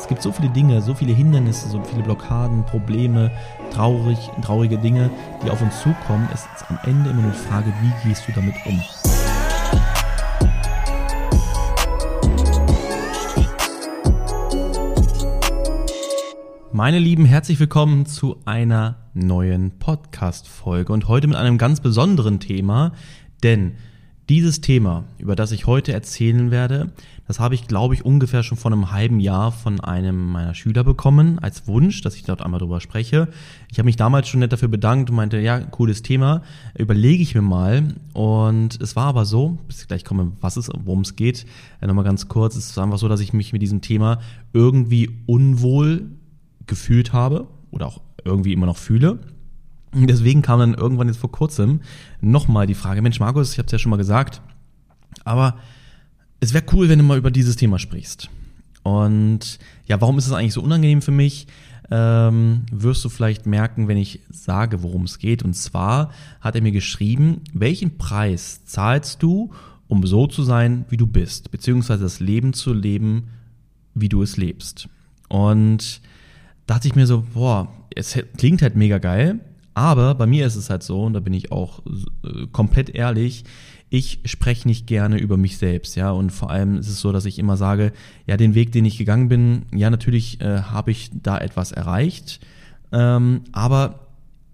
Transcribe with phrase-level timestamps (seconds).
[0.00, 3.32] Es gibt so viele Dinge, so viele Hindernisse, so viele Blockaden, Probleme,
[3.72, 5.10] traurig, traurige Dinge,
[5.44, 6.28] die auf uns zukommen.
[6.32, 8.80] Es ist am Ende immer nur die Frage, wie gehst du damit um?
[16.70, 22.92] Meine Lieben, herzlich willkommen zu einer neuen Podcast-Folge und heute mit einem ganz besonderen Thema,
[23.42, 23.72] denn
[24.28, 26.92] dieses Thema, über das ich heute erzählen werde,
[27.26, 30.84] das habe ich, glaube ich, ungefähr schon vor einem halben Jahr von einem meiner Schüler
[30.84, 33.28] bekommen, als Wunsch, dass ich dort einmal drüber spreche.
[33.70, 36.42] Ich habe mich damals schon nett dafür bedankt und meinte, ja, cooles Thema,
[36.76, 37.94] überlege ich mir mal.
[38.14, 41.46] Und es war aber so, bis ich gleich komme, was es, worum es geht,
[41.80, 44.20] äh, nochmal ganz kurz, es ist einfach so, dass ich mich mit diesem Thema
[44.52, 46.06] irgendwie unwohl
[46.66, 49.20] gefühlt habe oder auch irgendwie immer noch fühle.
[49.92, 51.80] Deswegen kam dann irgendwann jetzt vor kurzem
[52.20, 54.42] nochmal die Frage, Mensch Markus, ich habe es ja schon mal gesagt,
[55.24, 55.56] aber
[56.40, 58.30] es wäre cool, wenn du mal über dieses Thema sprichst.
[58.82, 61.46] Und ja, warum ist es eigentlich so unangenehm für mich?
[61.90, 65.42] Ähm, wirst du vielleicht merken, wenn ich sage, worum es geht.
[65.42, 69.50] Und zwar hat er mir geschrieben, welchen Preis zahlst du,
[69.88, 73.30] um so zu sein, wie du bist, beziehungsweise das Leben zu leben,
[73.94, 74.88] wie du es lebst.
[75.28, 76.02] Und
[76.66, 79.40] da dachte ich mir so, boah, es klingt halt mega geil,
[79.78, 81.82] aber bei mir ist es halt so, und da bin ich auch
[82.24, 83.44] äh, komplett ehrlich,
[83.90, 87.24] ich spreche nicht gerne über mich selbst, ja, und vor allem ist es so, dass
[87.24, 87.92] ich immer sage,
[88.26, 92.40] ja, den Weg, den ich gegangen bin, ja, natürlich äh, habe ich da etwas erreicht,
[92.92, 94.00] ähm, aber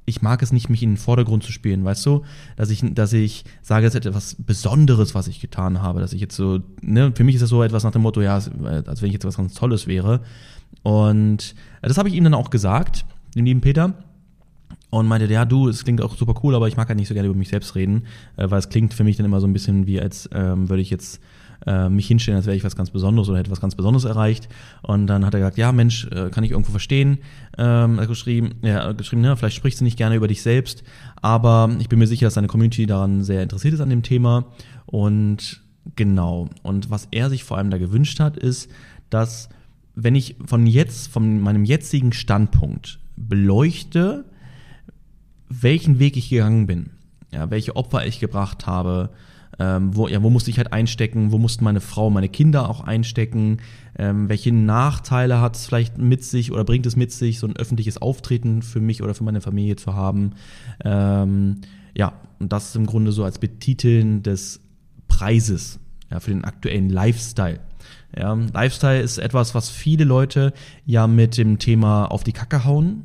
[0.07, 2.23] ich mag es nicht, mich in den Vordergrund zu spielen, weißt du,
[2.57, 6.21] dass ich, dass ich sage, es ist etwas Besonderes, was ich getan habe, dass ich
[6.21, 9.07] jetzt so, ne, für mich ist das so etwas nach dem Motto, ja, als wenn
[9.07, 10.21] ich jetzt was ganz Tolles wäre.
[10.83, 13.95] Und das habe ich ihm dann auch gesagt, dem lieben Peter
[14.99, 17.15] und meinte, ja, du, es klingt auch super cool, aber ich mag halt nicht so
[17.15, 18.05] gerne über mich selbst reden,
[18.37, 20.83] äh, weil es klingt für mich dann immer so ein bisschen wie, als ähm, würde
[20.83, 21.21] ich jetzt
[21.67, 24.49] äh, mich hinstellen, als wäre ich was ganz Besonderes oder hätte was ganz Besonderes erreicht.
[24.83, 27.19] Und dann hat er gesagt, ja, Mensch, äh, kann ich irgendwo verstehen.
[27.59, 30.85] Ähm, hat geschrieben, ja, geschrieben, ne, vielleicht sprichst du nicht gerne über dich selbst,
[31.21, 34.47] aber ich bin mir sicher, dass deine Community daran sehr interessiert ist an dem Thema.
[34.87, 35.63] Und
[35.97, 36.51] genau.
[36.63, 38.71] Und was er sich vor allem da gewünscht hat, ist,
[39.11, 39.49] dass
[39.97, 44.25] wenn ich von jetzt, von meinem jetzigen Standpunkt beleuchte,
[45.63, 46.91] welchen Weg ich gegangen bin,
[47.31, 49.11] ja, welche Opfer ich gebracht habe,
[49.59, 52.81] ähm, wo, ja, wo musste ich halt einstecken, wo mussten meine Frau, meine Kinder auch
[52.81, 53.59] einstecken,
[53.97, 57.57] ähm, welche Nachteile hat es vielleicht mit sich oder bringt es mit sich, so ein
[57.57, 60.33] öffentliches Auftreten für mich oder für meine Familie zu haben.
[60.85, 61.61] Ähm,
[61.97, 64.61] ja, und das ist im Grunde so als Betiteln des
[65.07, 65.79] Preises
[66.11, 67.61] ja, für den aktuellen Lifestyle.
[68.17, 70.53] Ja, Lifestyle ist etwas, was viele Leute
[70.85, 73.05] ja mit dem Thema auf die Kacke hauen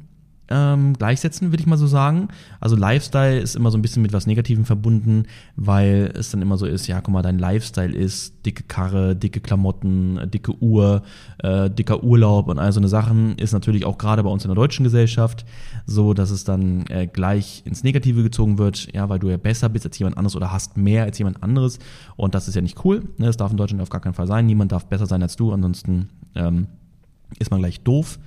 [0.49, 2.29] ähm, gleichsetzen, würde ich mal so sagen.
[2.59, 5.23] Also Lifestyle ist immer so ein bisschen mit was Negativem verbunden,
[5.55, 9.39] weil es dann immer so ist, ja, guck mal, dein Lifestyle ist dicke Karre, dicke
[9.39, 11.03] Klamotten, dicke Uhr,
[11.39, 14.49] äh, dicker Urlaub und all so eine Sachen ist natürlich auch gerade bei uns in
[14.49, 15.45] der deutschen Gesellschaft
[15.85, 19.69] so, dass es dann äh, gleich ins Negative gezogen wird, ja, weil du ja besser
[19.69, 21.79] bist als jemand anderes oder hast mehr als jemand anderes
[22.15, 23.01] und das ist ja nicht cool.
[23.17, 23.27] Ne?
[23.27, 24.45] Das darf in Deutschland auf gar keinen Fall sein.
[24.45, 26.67] Niemand darf besser sein als du, ansonsten ähm,
[27.37, 28.17] ist man gleich doof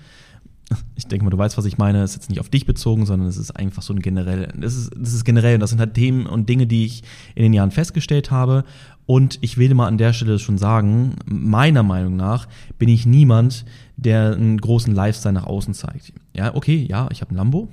[0.96, 3.06] ich denke mal, du weißt, was ich meine, es ist jetzt nicht auf dich bezogen,
[3.06, 5.94] sondern es ist einfach so ein generell, das ist, das ist generell, das sind halt
[5.94, 7.02] Themen und Dinge, die ich
[7.34, 8.64] in den Jahren festgestellt habe.
[9.06, 12.46] Und ich will mal an der Stelle schon sagen, meiner Meinung nach
[12.78, 13.64] bin ich niemand,
[13.96, 16.12] der einen großen Lifestyle nach außen zeigt.
[16.34, 17.68] Ja, okay, ja, ich habe ein Lambo,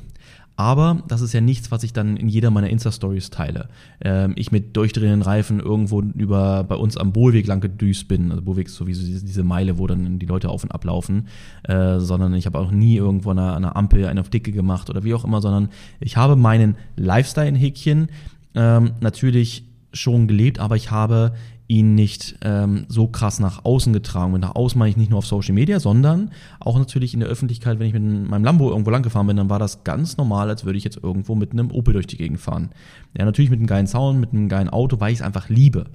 [0.59, 3.69] aber das ist ja nichts, was ich dann in jeder meiner Insta-Stories teile.
[4.01, 8.29] Ähm, ich mit durchdrehenden Reifen irgendwo über bei uns am Bohlweg lang gedüst bin.
[8.29, 11.29] Also Bohlweg ist sowieso diese Meile, wo dann die Leute auf und ablaufen.
[11.63, 15.05] Äh, sondern ich habe auch nie irgendwo an einer, Ampel eine auf Dicke gemacht oder
[15.05, 15.69] wie auch immer, sondern
[16.01, 18.09] ich habe meinen Lifestyle in Häkchen
[18.53, 21.35] ähm, natürlich schon gelebt, aber ich habe
[21.69, 24.33] ihn nicht ähm, so krass nach außen getragen.
[24.33, 27.29] Und nach außen meine ich nicht nur auf Social Media, sondern auch natürlich in der
[27.29, 30.49] Öffentlichkeit, wenn ich mit meinem Lambo irgendwo lang gefahren bin, dann war das ganz normal,
[30.49, 32.71] als würde ich jetzt irgendwo mit einem Opel durch die Gegend fahren.
[33.15, 35.85] Ja, natürlich mit einem geilen Sound, mit einem geilen Auto, weil ich es einfach liebe.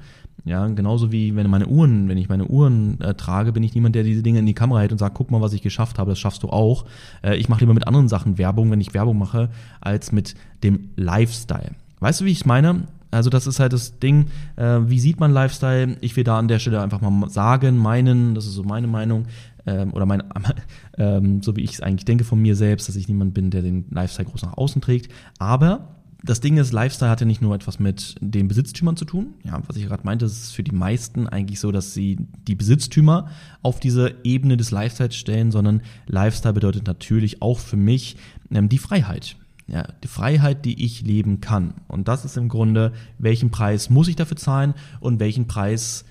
[0.44, 3.96] Ja, genauso wie wenn meine Uhren, wenn ich meine Uhren äh, trage, bin ich niemand,
[3.96, 6.12] der diese Dinge in die Kamera hält und sagt, guck mal, was ich geschafft habe,
[6.12, 6.84] das schaffst du auch.
[7.22, 9.48] Äh, ich mache lieber mit anderen Sachen Werbung, wenn ich Werbung mache,
[9.80, 11.72] als mit dem Lifestyle.
[11.98, 12.82] Weißt du, wie ich es meine?
[13.14, 14.26] Also das ist halt das Ding,
[14.56, 15.96] äh, wie sieht man Lifestyle?
[16.00, 19.26] Ich will da an der Stelle einfach mal sagen, meinen, das ist so meine Meinung,
[19.66, 20.22] ähm, oder mein,
[20.98, 23.62] ähm, so wie ich es eigentlich denke von mir selbst, dass ich niemand bin, der
[23.62, 25.10] den Lifestyle groß nach außen trägt.
[25.38, 25.94] Aber
[26.24, 29.34] das Ding ist, Lifestyle hat ja nicht nur etwas mit den Besitztümern zu tun.
[29.44, 32.16] Ja, was ich gerade meinte, ist für die meisten eigentlich so, dass sie
[32.48, 33.28] die Besitztümer
[33.62, 38.16] auf diese Ebene des Lifestyles stellen, sondern Lifestyle bedeutet natürlich auch für mich
[38.50, 39.36] ähm, die Freiheit.
[39.66, 41.74] Ja, die Freiheit, die ich leben kann.
[41.88, 46.04] Und das ist im Grunde, welchen Preis muss ich dafür zahlen und welchen Preis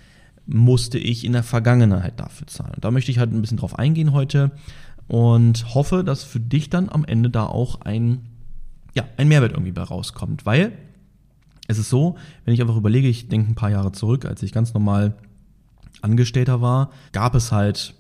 [0.46, 2.74] musste ich in der Vergangenheit dafür zahlen.
[2.76, 4.52] Und da möchte ich halt ein bisschen drauf eingehen heute
[5.08, 8.26] und hoffe, dass für dich dann am Ende da auch ein,
[8.96, 10.74] ja, ein Mehrwert irgendwie bei rauskommt, weil
[11.68, 14.52] es ist so, wenn ich einfach überlege, ich denke ein paar Jahre zurück, als ich
[14.52, 15.16] ganz normal
[16.02, 17.96] Angestellter war, gab es halt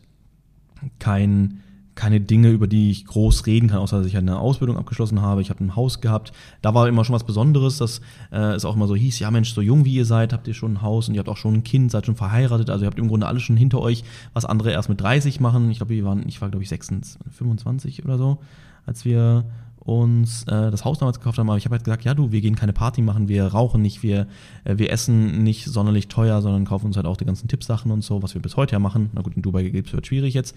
[0.99, 1.62] kein
[1.95, 5.41] keine Dinge, über die ich groß reden kann, außer dass ich eine Ausbildung abgeschlossen habe.
[5.41, 6.31] Ich habe ein Haus gehabt.
[6.61, 8.01] Da war immer schon was Besonderes, dass
[8.31, 10.53] äh, es auch immer so hieß, ja Mensch, so jung wie ihr seid, habt ihr
[10.53, 12.69] schon ein Haus und ihr habt auch schon ein Kind, seid schon verheiratet.
[12.69, 14.03] Also ihr habt im Grunde alles schon hinter euch,
[14.33, 15.69] was andere erst mit 30 machen.
[15.69, 18.39] Ich glaube, wir waren, ich war glaube ich 26, 25 oder so,
[18.85, 19.45] als wir
[19.85, 22.41] uns äh, das Haus damals gekauft haben, aber ich habe halt gesagt, ja du, wir
[22.41, 24.27] gehen keine Party machen, wir rauchen nicht, wir,
[24.63, 28.03] äh, wir essen nicht sonderlich teuer, sondern kaufen uns halt auch die ganzen Tippsachen und
[28.03, 29.09] so, was wir bis heute ja machen.
[29.13, 30.55] Na gut, in Dubai wird schwierig jetzt.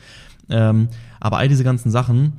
[0.48, 0.88] Ähm,
[1.18, 2.34] aber all diese ganzen Sachen,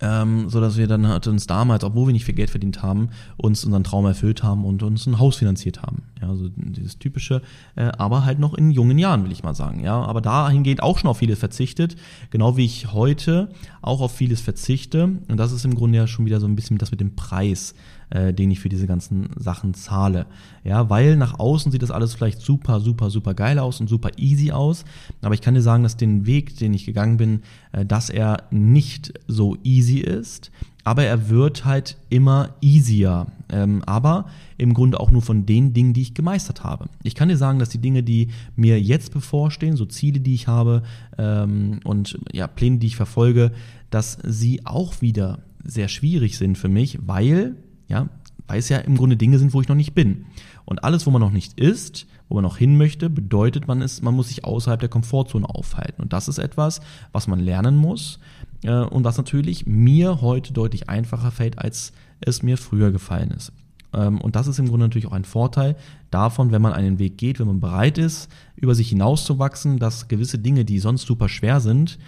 [0.00, 3.10] ähm, so dass wir dann halt uns damals, obwohl wir nicht viel Geld verdient haben,
[3.36, 6.02] uns unseren Traum erfüllt haben und uns ein Haus finanziert haben.
[6.20, 7.42] Ja, also dieses typische,
[7.76, 9.82] äh, aber halt noch in jungen Jahren, will ich mal sagen.
[9.82, 11.96] Ja, aber dahingehend auch schon auf vieles verzichtet,
[12.30, 13.50] genau wie ich heute
[13.82, 15.04] auch auf vieles verzichte.
[15.28, 17.74] Und das ist im Grunde ja schon wieder so ein bisschen das mit dem Preis
[18.10, 20.26] äh, den ich für diese ganzen Sachen zahle.
[20.64, 24.10] Ja, weil nach außen sieht das alles vielleicht super, super, super geil aus und super
[24.16, 24.84] easy aus.
[25.22, 27.42] Aber ich kann dir sagen, dass den Weg, den ich gegangen bin,
[27.72, 30.50] äh, dass er nicht so easy ist.
[30.82, 33.26] Aber er wird halt immer easier.
[33.50, 36.88] Ähm, aber im Grunde auch nur von den Dingen, die ich gemeistert habe.
[37.02, 40.48] Ich kann dir sagen, dass die Dinge, die mir jetzt bevorstehen, so Ziele, die ich
[40.48, 40.82] habe
[41.18, 43.52] ähm, und ja, Pläne, die ich verfolge,
[43.90, 47.56] dass sie auch wieder sehr schwierig sind für mich, weil
[47.90, 48.08] ja,
[48.46, 50.26] weil es ja im Grunde Dinge sind, wo ich noch nicht bin.
[50.64, 54.02] Und alles, wo man noch nicht ist, wo man noch hin möchte, bedeutet, man ist,
[54.02, 56.00] man muss sich außerhalb der Komfortzone aufhalten.
[56.00, 56.80] Und das ist etwas,
[57.12, 58.18] was man lernen muss
[58.62, 63.52] äh, und was natürlich mir heute deutlich einfacher fällt, als es mir früher gefallen ist.
[63.92, 65.76] Ähm, und das ist im Grunde natürlich auch ein Vorteil
[66.10, 70.38] davon, wenn man einen Weg geht, wenn man bereit ist, über sich hinauszuwachsen, dass gewisse
[70.38, 71.98] Dinge, die sonst super schwer sind,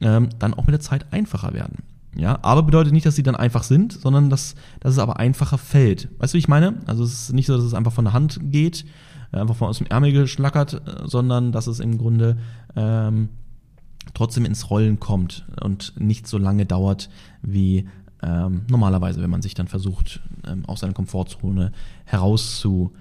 [0.00, 1.78] ähm, dann auch mit der Zeit einfacher werden.
[2.16, 5.58] Ja, aber bedeutet nicht, dass sie dann einfach sind, sondern dass, dass es aber einfacher
[5.58, 6.08] fällt.
[6.18, 6.80] Weißt du, wie ich meine?
[6.86, 8.84] Also es ist nicht so, dass es einfach von der Hand geht,
[9.32, 12.36] äh, einfach von aus dem Ärmel geschlackert, äh, sondern dass es im Grunde
[12.74, 13.28] ähm,
[14.14, 17.10] trotzdem ins Rollen kommt und nicht so lange dauert
[17.42, 17.88] wie
[18.22, 21.72] ähm, normalerweise, wenn man sich dann versucht, ähm, aus seiner Komfortzone
[22.04, 22.92] heraus zu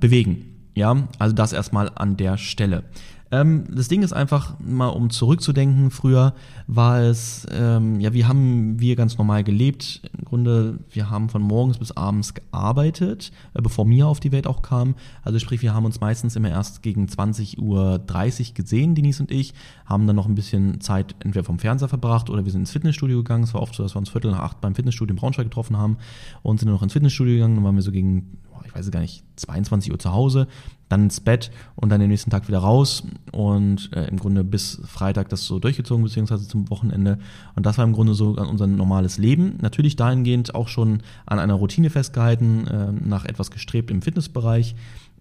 [0.00, 0.44] bewegen.
[0.74, 2.84] Ja, also das erstmal an der Stelle.
[3.30, 6.34] Ähm, das Ding ist einfach, mal um zurückzudenken, früher
[6.66, 10.02] war es, ähm, ja, wie haben wir ganz normal gelebt.
[10.16, 14.46] Im Grunde, wir haben von morgens bis abends gearbeitet, äh, bevor Mia auf die Welt
[14.46, 14.94] auch kam.
[15.22, 19.52] Also sprich, wir haben uns meistens immer erst gegen 20.30 Uhr gesehen, Denise und ich,
[19.84, 23.18] haben dann noch ein bisschen Zeit entweder vom Fernseher verbracht oder wir sind ins Fitnessstudio
[23.18, 23.44] gegangen.
[23.44, 25.76] Es war oft so, dass wir uns Viertel nach acht beim Fitnessstudio in Braunschweig getroffen
[25.76, 25.98] haben
[26.42, 27.56] und sind dann noch ins Fitnessstudio gegangen.
[27.56, 28.38] Dann waren wir so gegen
[28.68, 30.46] ich weiß gar nicht, 22 Uhr zu Hause,
[30.88, 33.02] dann ins Bett und dann den nächsten Tag wieder raus
[33.32, 37.18] und äh, im Grunde bis Freitag das so durchgezogen, beziehungsweise zum Wochenende.
[37.54, 39.58] Und das war im Grunde so unser normales Leben.
[39.60, 44.74] Natürlich dahingehend auch schon an einer Routine festgehalten, äh, nach etwas gestrebt im Fitnessbereich.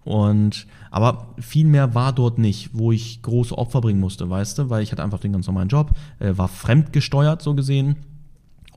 [0.04, 4.70] Und aber viel mehr war dort nicht, wo ich große Opfer bringen musste, weißt du,
[4.70, 7.98] weil ich hatte einfach den ganz normalen Job, äh, war fremdgesteuert so gesehen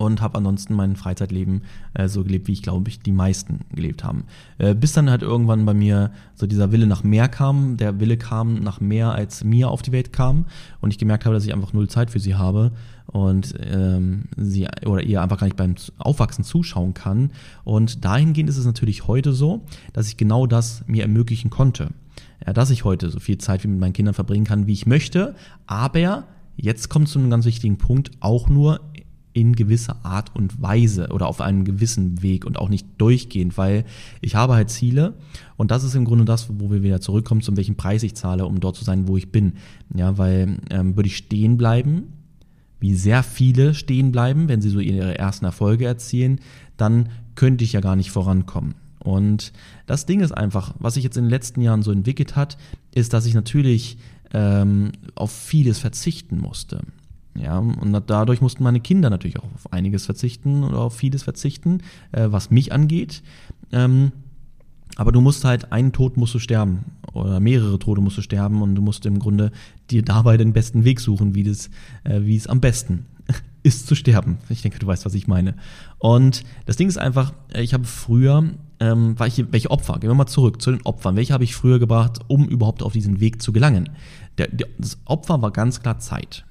[0.00, 1.60] und habe ansonsten mein Freizeitleben
[1.92, 4.24] äh, so gelebt, wie ich glaube ich die meisten gelebt haben.
[4.56, 8.16] Äh, bis dann halt irgendwann bei mir so dieser Wille nach mehr kam, der Wille
[8.16, 10.46] kam nach mehr als mir auf die Welt kam
[10.80, 12.72] und ich gemerkt habe, dass ich einfach null Zeit für sie habe
[13.08, 17.32] und ähm, sie oder ihr einfach gar nicht beim Aufwachsen zuschauen kann.
[17.64, 21.90] Und dahingehend ist es natürlich heute so, dass ich genau das mir ermöglichen konnte.
[22.46, 24.86] Ja, dass ich heute so viel Zeit wie mit meinen Kindern verbringen kann, wie ich
[24.86, 25.34] möchte,
[25.66, 26.24] aber
[26.62, 28.80] Jetzt kommt zu einem ganz wichtigen Punkt, auch nur
[29.40, 33.84] in gewisser Art und Weise oder auf einem gewissen Weg und auch nicht durchgehend, weil
[34.20, 35.14] ich habe halt Ziele
[35.56, 38.44] und das ist im Grunde das, wo wir wieder zurückkommen, zu welchem Preis ich zahle,
[38.44, 39.54] um dort zu sein, wo ich bin.
[39.94, 42.12] Ja, weil ähm, würde ich stehen bleiben,
[42.80, 46.40] wie sehr viele stehen bleiben, wenn sie so ihre ersten Erfolge erzielen,
[46.76, 48.74] dann könnte ich ja gar nicht vorankommen.
[48.98, 49.54] Und
[49.86, 52.58] das Ding ist einfach, was sich jetzt in den letzten Jahren so entwickelt hat,
[52.94, 53.96] ist, dass ich natürlich
[54.32, 56.82] ähm, auf vieles verzichten musste.
[57.42, 61.82] Ja, und dadurch mussten meine Kinder natürlich auch auf einiges verzichten oder auf vieles verzichten,
[62.12, 63.22] äh, was mich angeht.
[63.72, 64.12] Ähm,
[64.96, 68.60] aber du musst halt, einen Tod musst du sterben oder mehrere Tode musst du sterben
[68.60, 69.52] und du musst im Grunde
[69.90, 71.70] dir dabei den besten Weg suchen, wie, das,
[72.04, 73.06] äh, wie es am besten
[73.62, 74.38] ist zu sterben.
[74.48, 75.54] Ich denke, du weißt, was ich meine.
[75.98, 80.14] Und das Ding ist einfach, äh, ich habe früher, ähm, welche, welche Opfer, gehen wir
[80.14, 83.40] mal zurück zu den Opfern, welche habe ich früher gebracht, um überhaupt auf diesen Weg
[83.40, 83.88] zu gelangen?
[84.38, 86.44] Der, der, das Opfer war ganz klar Zeit.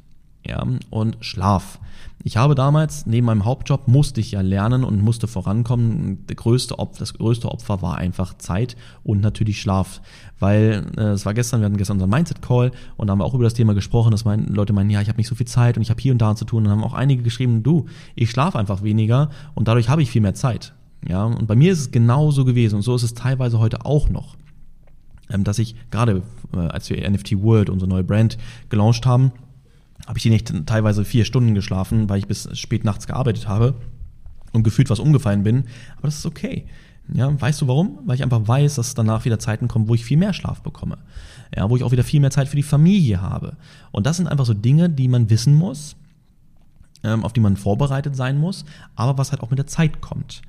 [0.50, 1.80] Ja, und Schlaf.
[2.24, 6.26] Ich habe damals, neben meinem Hauptjob, musste ich ja lernen und musste vorankommen.
[6.26, 10.02] Der größte Opfer, das größte Opfer war einfach Zeit und natürlich Schlaf.
[10.40, 13.36] Weil äh, es war gestern, wir hatten gestern unseren Mindset-Call und da haben wir auch
[13.36, 15.78] über das Thema gesprochen, dass mein, Leute meinen, ja, ich habe nicht so viel Zeit
[15.78, 16.64] und ich habe hier und da zu tun.
[16.64, 20.10] Und dann haben auch einige geschrieben, du, ich schlafe einfach weniger und dadurch habe ich
[20.10, 20.74] viel mehr Zeit.
[21.08, 24.10] Ja, und bei mir ist es genauso gewesen und so ist es teilweise heute auch
[24.10, 24.36] noch.
[25.30, 28.38] Ähm, dass ich gerade, äh, als wir NFT World, unsere neue Brand,
[28.70, 29.32] gelauncht haben,
[30.08, 33.76] habe ich die nicht teilweise vier Stunden geschlafen, weil ich bis spät nachts gearbeitet habe
[34.54, 35.66] und gefühlt was umgefallen bin.
[35.98, 36.66] Aber das ist okay.
[37.12, 38.00] Ja, weißt du warum?
[38.06, 41.00] Weil ich einfach weiß, dass danach wieder Zeiten kommen, wo ich viel mehr Schlaf bekomme.
[41.56, 43.58] Ja, wo ich auch wieder viel mehr Zeit für die Familie habe.
[43.92, 45.96] Und das sind einfach so Dinge, die man wissen muss,
[47.04, 48.66] ähm, auf die man vorbereitet sein muss,
[48.96, 50.42] aber was halt auch mit der Zeit kommt.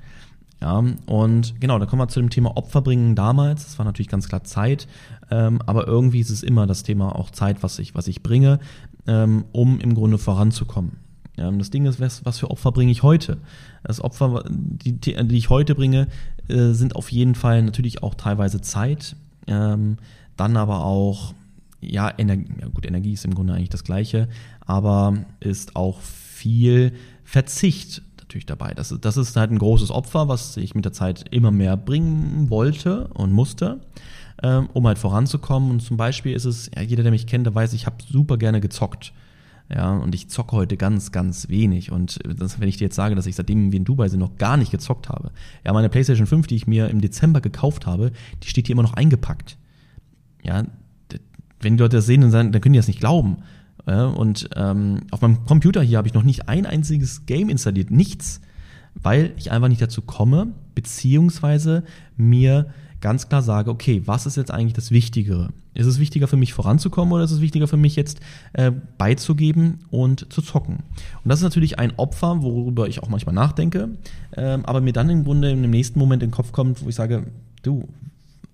[0.61, 3.65] Ja, und genau, da kommen wir zu dem Thema Opfer bringen damals.
[3.65, 4.87] Das war natürlich ganz klar Zeit,
[5.31, 8.59] ähm, aber irgendwie ist es immer das Thema auch Zeit, was ich, was ich bringe,
[9.07, 10.97] ähm, um im Grunde voranzukommen.
[11.37, 13.37] Ja, das Ding ist, was, was für Opfer bringe ich heute?
[13.83, 16.07] Das Opfer, die, die ich heute bringe,
[16.47, 19.15] äh, sind auf jeden Fall natürlich auch teilweise Zeit,
[19.47, 19.97] ähm,
[20.37, 21.33] dann aber auch,
[21.79, 24.27] ja, Energie, ja gut, Energie ist im Grunde eigentlich das Gleiche,
[24.65, 26.93] aber ist auch viel
[27.23, 28.73] Verzicht natürlich dabei.
[28.73, 32.49] Das, das ist halt ein großes Opfer, was ich mit der Zeit immer mehr bringen
[32.49, 33.81] wollte und musste,
[34.43, 35.71] ähm, um halt voranzukommen.
[35.71, 38.37] Und zum Beispiel ist es, ja, jeder, der mich kennt, der weiß, ich habe super
[38.37, 39.13] gerne gezockt.
[39.73, 41.91] Ja, und ich zocke heute ganz, ganz wenig.
[41.91, 44.37] Und das, wenn ich dir jetzt sage, dass ich seitdem wir in Dubai sind noch
[44.37, 45.31] gar nicht gezockt habe.
[45.65, 48.11] Ja, meine PlayStation 5, die ich mir im Dezember gekauft habe,
[48.43, 49.57] die steht hier immer noch eingepackt.
[50.43, 50.65] Ja,
[51.61, 53.37] wenn die Leute das sehen, dann, dann können die das nicht glauben.
[53.87, 57.91] Ja, und ähm, auf meinem Computer hier habe ich noch nicht ein einziges Game installiert,
[57.91, 58.41] nichts,
[58.95, 61.83] weil ich einfach nicht dazu komme, beziehungsweise
[62.17, 62.67] mir
[63.01, 65.49] ganz klar sage, okay, was ist jetzt eigentlich das Wichtigere?
[65.73, 68.19] Ist es wichtiger für mich voranzukommen oder ist es wichtiger für mich jetzt
[68.53, 70.83] äh, beizugeben und zu zocken?
[71.23, 73.89] Und das ist natürlich ein Opfer, worüber ich auch manchmal nachdenke,
[74.31, 76.95] äh, aber mir dann im Grunde im nächsten Moment in den Kopf kommt, wo ich
[76.95, 77.27] sage,
[77.63, 77.87] du,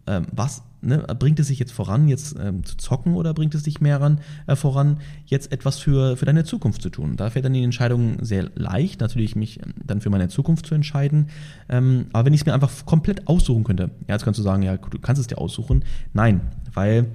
[0.05, 3.63] äh, was ne, bringt es sich jetzt voran, jetzt ähm, zu zocken oder bringt es
[3.63, 7.15] dich mehr ran, äh, voran, jetzt etwas für, für deine Zukunft zu tun?
[7.17, 10.75] Da fällt dann die Entscheidung sehr leicht, natürlich mich ähm, dann für meine Zukunft zu
[10.75, 11.29] entscheiden.
[11.69, 14.63] Ähm, aber wenn ich es mir einfach komplett aussuchen könnte, ja, jetzt kannst du sagen,
[14.63, 15.83] ja, du kannst es dir aussuchen.
[16.13, 16.41] Nein,
[16.73, 17.07] weil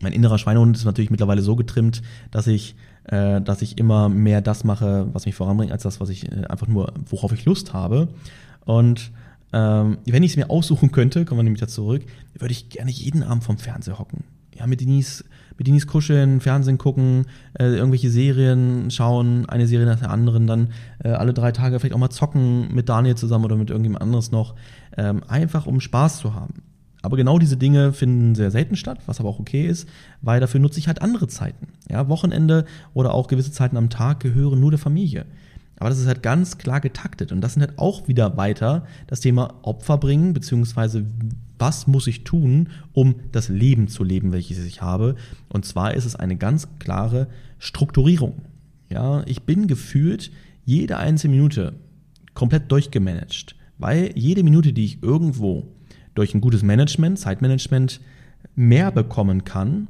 [0.00, 4.40] mein innerer Schweinehund ist natürlich mittlerweile so getrimmt, dass ich äh, dass ich immer mehr
[4.40, 7.72] das mache, was mich voranbringt, als das, was ich äh, einfach nur, worauf ich Lust
[7.72, 8.08] habe.
[8.64, 9.10] Und
[9.52, 12.02] ähm, wenn ich es mir aussuchen könnte, kommen wir nämlich da zurück,
[12.38, 14.24] würde ich gerne jeden Abend vom Fernseher hocken.
[14.54, 15.24] Ja, mit Denise,
[15.58, 17.26] mit Denise kuscheln, Fernsehen gucken,
[17.58, 20.68] äh, irgendwelche Serien schauen, eine Serie nach der anderen, dann
[21.02, 24.30] äh, alle drei Tage vielleicht auch mal zocken mit Daniel zusammen oder mit irgendjemand anderes
[24.30, 24.54] noch,
[24.96, 26.62] ähm, einfach um Spaß zu haben.
[27.02, 29.88] Aber genau diese Dinge finden sehr selten statt, was aber auch okay ist,
[30.20, 31.68] weil dafür nutze ich halt andere Zeiten.
[31.90, 35.26] Ja, Wochenende oder auch gewisse Zeiten am Tag gehören nur der Familie.
[35.82, 37.32] Aber das ist halt ganz klar getaktet.
[37.32, 41.04] Und das sind halt auch wieder weiter das Thema Opfer bringen, beziehungsweise
[41.58, 45.16] was muss ich tun, um das Leben zu leben, welches ich habe.
[45.48, 47.26] Und zwar ist es eine ganz klare
[47.58, 48.42] Strukturierung.
[48.90, 50.30] Ja, ich bin gefühlt
[50.64, 51.72] jede einzelne Minute
[52.32, 55.66] komplett durchgemanagt, weil jede Minute, die ich irgendwo
[56.14, 58.00] durch ein gutes Management, Zeitmanagement
[58.54, 59.88] mehr bekommen kann,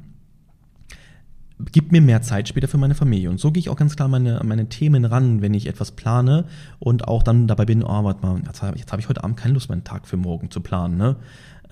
[1.71, 3.29] gibt mir mehr Zeit später für meine Familie.
[3.29, 6.45] Und so gehe ich auch ganz klar meine, meine Themen ran, wenn ich etwas plane
[6.79, 9.53] und auch dann dabei bin, oh, warte mal, jetzt habe hab ich heute Abend keine
[9.53, 10.97] Lust, meinen Tag für morgen zu planen.
[10.97, 11.15] Ne?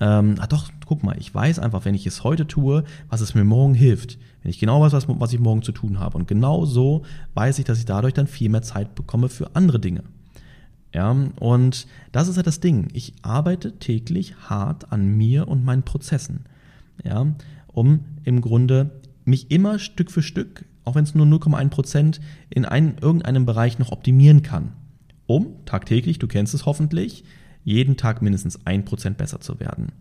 [0.00, 3.34] Ähm, ah doch, guck mal, ich weiß einfach, wenn ich es heute tue, was es
[3.34, 4.18] mir morgen hilft.
[4.42, 6.16] Wenn ich genau weiß, was, was ich morgen zu tun habe.
[6.16, 7.02] Und genau so
[7.34, 10.02] weiß ich, dass ich dadurch dann viel mehr Zeit bekomme für andere Dinge.
[10.94, 12.88] Ja, und das ist halt das Ding.
[12.92, 16.44] Ich arbeite täglich hart an mir und meinen Prozessen.
[17.02, 17.26] Ja,
[17.68, 18.90] um im Grunde
[19.24, 23.78] mich immer Stück für Stück, auch wenn es nur 0,1 Prozent, in einen, irgendeinem Bereich
[23.78, 24.72] noch optimieren kann,
[25.26, 27.24] um tagtäglich, du kennst es hoffentlich,
[27.64, 29.92] jeden Tag mindestens ein Prozent besser zu werden.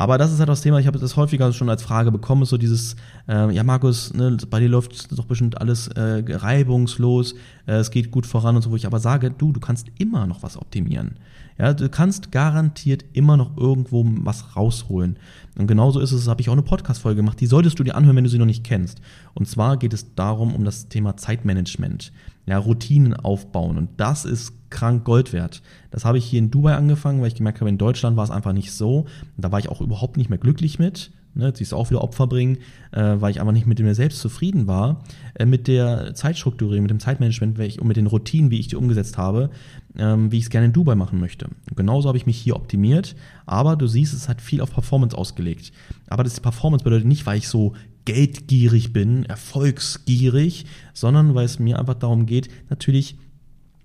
[0.00, 2.56] Aber das ist halt das Thema, ich habe das häufiger schon als Frage bekommen, so
[2.56, 2.96] dieses,
[3.28, 7.34] äh, ja Markus, ne, bei dir läuft doch bestimmt alles äh, reibungslos,
[7.66, 10.26] äh, es geht gut voran und so, wo ich aber sage, du, du kannst immer
[10.26, 11.18] noch was optimieren.
[11.58, 15.18] Ja, du kannst garantiert immer noch irgendwo was rausholen.
[15.58, 18.16] Und genauso ist es, habe ich auch eine Podcast-Folge gemacht, die solltest du dir anhören,
[18.16, 19.02] wenn du sie noch nicht kennst.
[19.34, 22.10] Und zwar geht es darum, um das Thema Zeitmanagement.
[22.50, 23.78] Ja, Routinen aufbauen.
[23.78, 25.62] Und das ist krank Gold wert.
[25.92, 28.30] Das habe ich hier in Dubai angefangen, weil ich gemerkt habe, in Deutschland war es
[28.32, 29.06] einfach nicht so.
[29.36, 31.12] Da war ich auch überhaupt nicht mehr glücklich mit.
[31.32, 32.58] Ne, siehst du auch wieder Opfer bringen,
[32.90, 35.04] äh, weil ich einfach nicht mit mir selbst zufrieden war,
[35.34, 38.74] äh, mit der Zeitstrukturierung, mit dem Zeitmanagement ich, und mit den Routinen, wie ich die
[38.74, 39.50] umgesetzt habe,
[39.96, 41.46] ähm, wie ich es gerne in Dubai machen möchte.
[41.76, 43.14] Genauso habe ich mich hier optimiert,
[43.46, 45.70] aber du siehst, es hat viel auf Performance ausgelegt.
[46.08, 47.74] Aber das Performance bedeutet nicht, weil ich so
[48.12, 53.16] geldgierig bin, erfolgsgierig, sondern weil es mir einfach darum geht, natürlich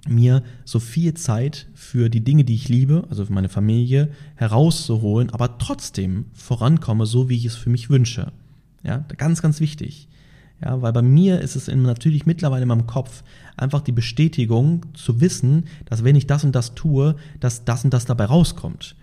[0.07, 5.29] mir so viel Zeit für die Dinge, die ich liebe, also für meine Familie, herauszuholen,
[5.29, 8.31] aber trotzdem vorankomme, so wie ich es für mich wünsche.
[8.83, 10.07] Ja, ganz, ganz wichtig.
[10.63, 13.23] Ja, weil bei mir ist es natürlich mittlerweile in meinem Kopf
[13.57, 17.93] einfach die Bestätigung zu wissen, dass wenn ich das und das tue, dass das und
[17.93, 18.95] das dabei rauskommt.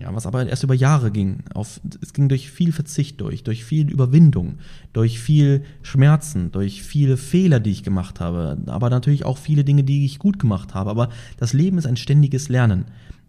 [0.00, 1.40] Ja, was aber erst über Jahre ging.
[1.54, 4.58] Auf, es ging durch viel Verzicht durch, durch viel Überwindung,
[4.92, 9.82] durch viel Schmerzen, durch viele Fehler, die ich gemacht habe, aber natürlich auch viele Dinge,
[9.82, 10.90] die ich gut gemacht habe.
[10.90, 12.84] Aber das Leben ist ein ständiges Lernen.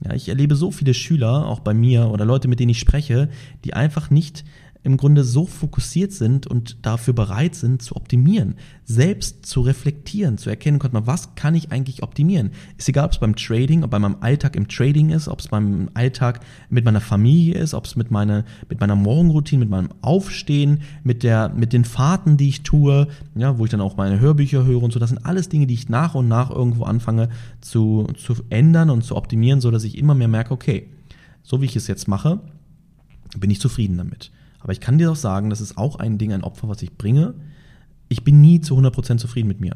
[0.05, 3.29] Ja, ich erlebe so viele Schüler, auch bei mir oder Leute, mit denen ich spreche,
[3.65, 4.45] die einfach nicht
[4.81, 8.55] im Grunde so fokussiert sind und dafür bereit sind zu optimieren,
[8.85, 12.51] selbst zu reflektieren, zu erkennen, was kann ich eigentlich optimieren?
[12.77, 15.49] Ist egal, ob es beim Trading, ob bei meinem Alltag im Trading ist, ob es
[15.49, 19.89] beim Alltag mit meiner Familie ist, ob es mit meiner, mit meiner Morgenroutine, mit meinem
[20.01, 24.21] Aufstehen, mit der, mit den Fahrten, die ich tue, ja, wo ich dann auch meine
[24.21, 24.99] Hörbücher höre und so.
[24.99, 27.27] Das sind alles Dinge, die ich nach und nach irgendwo anfange
[27.59, 30.87] zu, zu ändern und zu optimieren, so dass ich immer mehr merke, okay,
[31.43, 32.39] so wie ich es jetzt mache,
[33.37, 34.31] bin ich zufrieden damit.
[34.59, 36.97] Aber ich kann dir auch sagen, das ist auch ein Ding, ein Opfer, was ich
[36.97, 37.33] bringe.
[38.09, 39.75] Ich bin nie zu 100% zufrieden mit mir.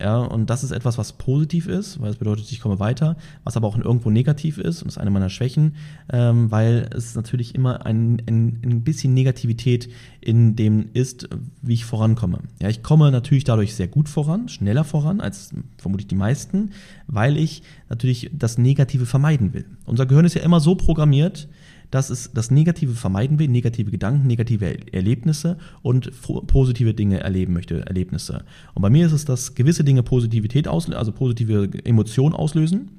[0.00, 3.56] Ja, und das ist etwas, was positiv ist, weil es bedeutet, ich komme weiter, was
[3.56, 5.76] aber auch irgendwo negativ ist, und ist eine meiner Schwächen,
[6.12, 9.88] ähm, weil es natürlich immer ein, ein, ein bisschen Negativität
[10.20, 11.28] in dem ist,
[11.62, 12.40] wie ich vorankomme.
[12.60, 16.72] Ja, ich komme natürlich dadurch sehr gut voran, schneller voran als vermutlich die meisten,
[17.06, 19.64] weil ich natürlich das Negative vermeiden will.
[19.86, 21.48] Unser Gehirn ist ja immer so programmiert,
[21.94, 26.10] dass es das Negative vermeiden will, negative Gedanken, negative Erlebnisse und
[26.48, 28.44] positive Dinge erleben möchte, Erlebnisse.
[28.74, 32.90] Und bei mir ist es, dass gewisse Dinge Positivität auslösen, also positive Emotionen auslösen.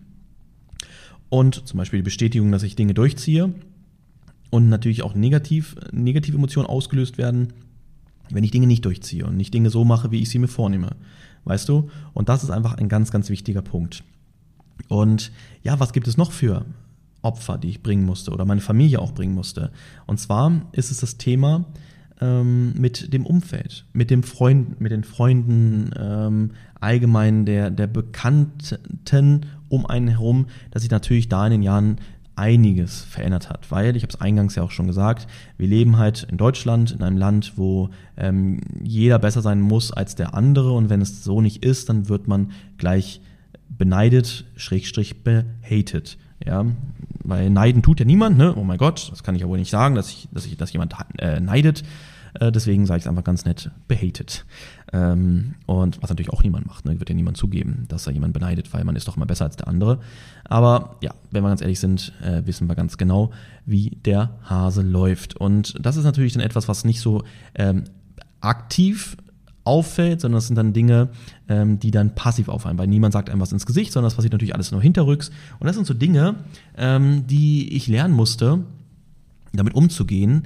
[1.27, 3.53] Und zum Beispiel die Bestätigung, dass ich Dinge durchziehe.
[4.49, 7.51] Und natürlich auch negativ, negative Emotionen ausgelöst werden,
[8.29, 10.95] wenn ich Dinge nicht durchziehe und nicht Dinge so mache, wie ich sie mir vornehme.
[11.43, 11.89] Weißt du?
[12.13, 14.05] Und das ist einfach ein ganz, ganz wichtiger Punkt.
[14.87, 15.33] Und
[15.63, 16.65] ja, was gibt es noch für
[17.25, 19.71] Opfer, die ich bringen musste oder meine Familie auch bringen musste.
[20.05, 21.65] Und zwar ist es das Thema
[22.21, 29.41] ähm, mit dem Umfeld, mit dem Freund, mit den Freunden, ähm, allgemein der, der Bekannten
[29.69, 31.97] um einen herum, dass sich natürlich da in den Jahren
[32.35, 36.27] einiges verändert hat, weil ich habe es eingangs ja auch schon gesagt, wir leben halt
[36.29, 40.89] in Deutschland, in einem Land, wo ähm, jeder besser sein muss als der andere und
[40.89, 43.21] wenn es so nicht ist, dann wird man gleich
[43.69, 46.17] beneidet, schrägstrich behatet.
[46.43, 46.65] Ja,
[47.23, 48.55] weil neiden tut ja niemand, ne?
[48.55, 50.73] Oh mein Gott, das kann ich ja wohl nicht sagen, dass ich, dass ich, dass
[50.73, 51.83] jemand äh, neidet.
[52.39, 54.45] Äh, deswegen sage ich es einfach ganz nett, behatet.
[54.91, 56.99] Ähm, und was natürlich auch niemand macht, ne?
[56.99, 59.55] Wird ja niemand zugeben, dass er jemand beneidet, weil man ist doch immer besser als
[59.55, 59.99] der andere.
[60.43, 63.31] Aber ja, wenn wir ganz ehrlich sind, äh, wissen wir ganz genau,
[63.65, 65.35] wie der Hase läuft.
[65.37, 67.23] Und das ist natürlich dann etwas, was nicht so
[67.55, 67.85] ähm,
[68.41, 69.17] aktiv
[69.65, 71.09] auffällt, sondern das sind dann Dinge,
[71.49, 74.33] ähm, die dann passiv auffallen, weil niemand sagt einem was ins Gesicht, sondern das passiert
[74.33, 75.31] natürlich alles nur hinterrücks.
[75.59, 76.35] Und das sind so Dinge,
[76.77, 78.59] ähm, die ich lernen musste,
[79.53, 80.43] damit umzugehen,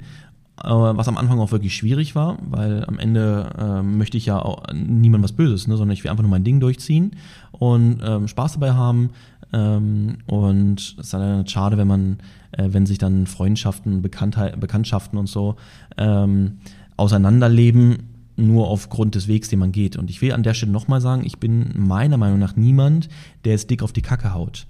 [0.64, 4.40] äh, was am Anfang auch wirklich schwierig war, weil am Ende äh, möchte ich ja
[4.40, 7.12] auch niemand was Böses, ne, sondern ich will einfach nur mein Ding durchziehen
[7.52, 9.10] und ähm, Spaß dabei haben.
[9.52, 12.18] Ähm, und es ist dann schade, wenn man,
[12.52, 15.56] äh, wenn sich dann Freundschaften, Bekanntheit, Bekanntschaften und so
[15.96, 16.58] ähm,
[16.96, 19.96] auseinanderleben, nur aufgrund des Wegs, den man geht.
[19.96, 23.08] Und ich will an der Stelle nochmal sagen, ich bin meiner Meinung nach niemand,
[23.44, 24.66] der es dick auf die Kacke haut.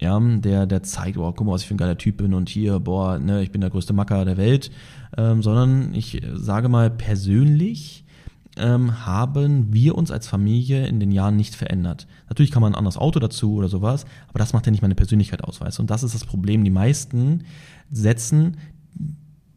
[0.00, 2.48] Ja, der, der zeigt, boah, guck mal, was ich für ein geiler Typ bin und
[2.48, 4.70] hier, boah, ne, ich bin der größte Macker der Welt,
[5.16, 8.04] ähm, sondern ich sage mal persönlich,
[8.56, 12.06] ähm, haben wir uns als Familie in den Jahren nicht verändert.
[12.28, 14.94] Natürlich kann man ein anderes Auto dazu oder sowas, aber das macht ja nicht meine
[14.94, 16.64] Persönlichkeit aus, weißt Und das ist das Problem.
[16.64, 17.44] Die meisten
[17.90, 18.56] setzen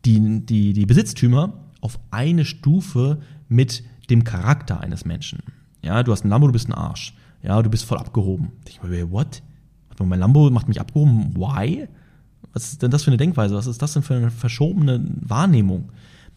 [0.06, 5.40] die, die, die Besitztümer auf eine Stufe mit dem Charakter eines Menschen.
[5.82, 7.16] Ja, du hast ein Lambo, du bist ein Arsch.
[7.44, 8.52] Ja, du bist voll abgehoben.
[8.68, 9.42] Ich mir, what?
[10.04, 11.36] Mein Lambo macht mich abgehoben.
[11.36, 11.88] Why?
[12.54, 13.56] Was ist denn das für eine Denkweise?
[13.56, 15.92] Was ist das denn für eine verschobene Wahrnehmung?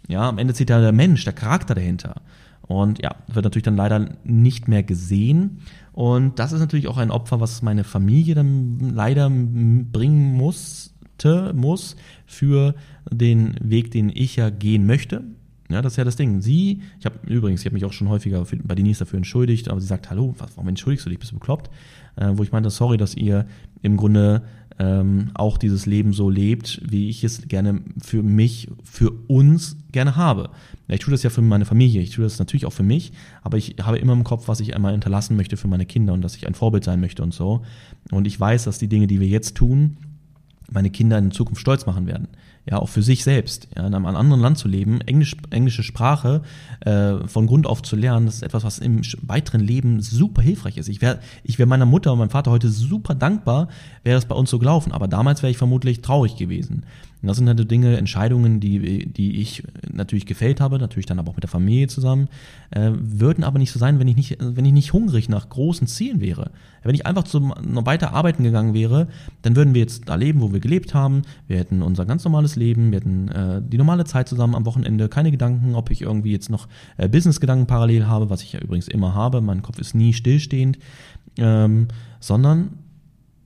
[0.08, 2.22] Ja, am Ende zählt ja der Mensch, der Charakter dahinter.
[2.62, 5.58] Und ja, wird natürlich dann leider nicht mehr gesehen.
[5.92, 10.32] Und das ist natürlich auch ein Opfer, was meine Familie dann leider bringen
[11.20, 12.74] musste, muss für
[13.10, 15.22] den Weg, den ich ja gehen möchte.
[15.68, 16.40] Ja, das ist ja das Ding.
[16.40, 19.68] Sie, ich habe übrigens, ich habe mich auch schon häufiger für, bei Denise dafür entschuldigt,
[19.68, 21.70] aber sie sagt, hallo, was, warum entschuldigst du dich, bist du bekloppt?
[22.16, 23.46] Äh, wo ich meinte, sorry, dass ihr
[23.82, 24.42] im Grunde
[24.80, 30.16] ähm, auch dieses Leben so lebt, wie ich es gerne für mich, für uns gerne
[30.16, 30.50] habe.
[30.88, 33.12] Ja, ich tue das ja für meine Familie, ich tue das natürlich auch für mich,
[33.42, 36.22] aber ich habe immer im Kopf, was ich einmal hinterlassen möchte für meine Kinder und
[36.22, 37.62] dass ich ein Vorbild sein möchte und so.
[38.10, 39.98] Und ich weiß, dass die Dinge, die wir jetzt tun,
[40.72, 42.28] meine Kinder in Zukunft stolz machen werden.
[42.70, 46.42] ja, auch für sich selbst, ja, in einem anderen Land zu leben, Englisch, englische Sprache
[46.80, 50.76] äh, von Grund auf zu lernen, das ist etwas, was im weiteren Leben super hilfreich
[50.76, 50.88] ist.
[50.88, 53.68] Ich wäre ich wär meiner Mutter und meinem Vater heute super dankbar,
[54.04, 56.84] wäre das bei uns so gelaufen, aber damals wäre ich vermutlich traurig gewesen.
[57.22, 61.30] Und das sind halt Dinge, Entscheidungen, die, die ich natürlich gefällt habe, natürlich dann aber
[61.30, 62.28] auch mit der Familie zusammen,
[62.70, 65.86] äh, würden aber nicht so sein, wenn ich nicht, wenn ich nicht hungrig nach großen
[65.86, 66.50] Zielen wäre.
[66.82, 69.08] Wenn ich einfach zum, noch weiter arbeiten gegangen wäre,
[69.42, 71.22] dann würden wir jetzt da leben, wo wir gelebt haben.
[71.46, 75.08] Wir hätten unser ganz normales Leben, wir hätten äh, die normale Zeit zusammen am Wochenende,
[75.08, 78.88] keine Gedanken, ob ich irgendwie jetzt noch äh, Business-Gedanken parallel habe, was ich ja übrigens
[78.88, 79.42] immer habe.
[79.42, 80.78] Mein Kopf ist nie stillstehend,
[81.36, 82.70] ähm, sondern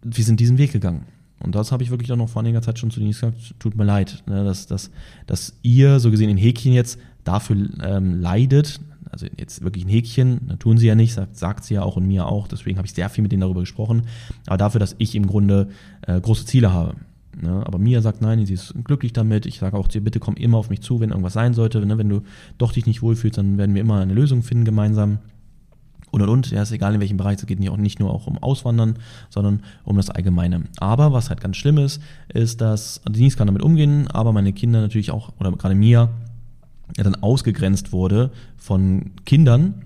[0.02, 1.06] wir sind diesen Weg gegangen.
[1.44, 3.76] Und das habe ich wirklich auch noch vor einiger Zeit schon zu Denise gesagt, tut
[3.76, 4.90] mir leid, ne, dass, dass,
[5.26, 8.80] dass ihr so gesehen in Häkchen jetzt dafür ähm, leidet,
[9.11, 12.07] also jetzt wirklich ein Häkchen, tun sie ja nicht, sagt, sagt sie ja auch und
[12.07, 14.02] mir auch, deswegen habe ich sehr viel mit denen darüber gesprochen,
[14.46, 15.68] aber dafür, dass ich im Grunde
[16.02, 16.96] äh, große Ziele habe.
[17.40, 17.62] Ne?
[17.66, 19.46] Aber Mia sagt nein, sie ist glücklich damit.
[19.46, 21.85] Ich sage auch zu ihr, bitte komm immer auf mich zu, wenn irgendwas sein sollte.
[21.85, 21.98] Ne?
[21.98, 22.22] Wenn du
[22.59, 25.18] doch dich nicht wohlfühlst, dann werden wir immer eine Lösung finden gemeinsam
[26.14, 26.50] und und und.
[26.50, 28.94] Ja, ist egal in welchem Bereich, es geht nicht auch nicht nur auch um Auswandern,
[29.31, 30.64] sondern um das Allgemeine.
[30.79, 32.00] Aber was halt ganz schlimm ist,
[32.33, 36.11] ist, dass Denise kann damit umgehen, aber meine Kinder natürlich auch, oder gerade mir,
[36.96, 39.83] ja, dann ausgegrenzt wurde von Kindern,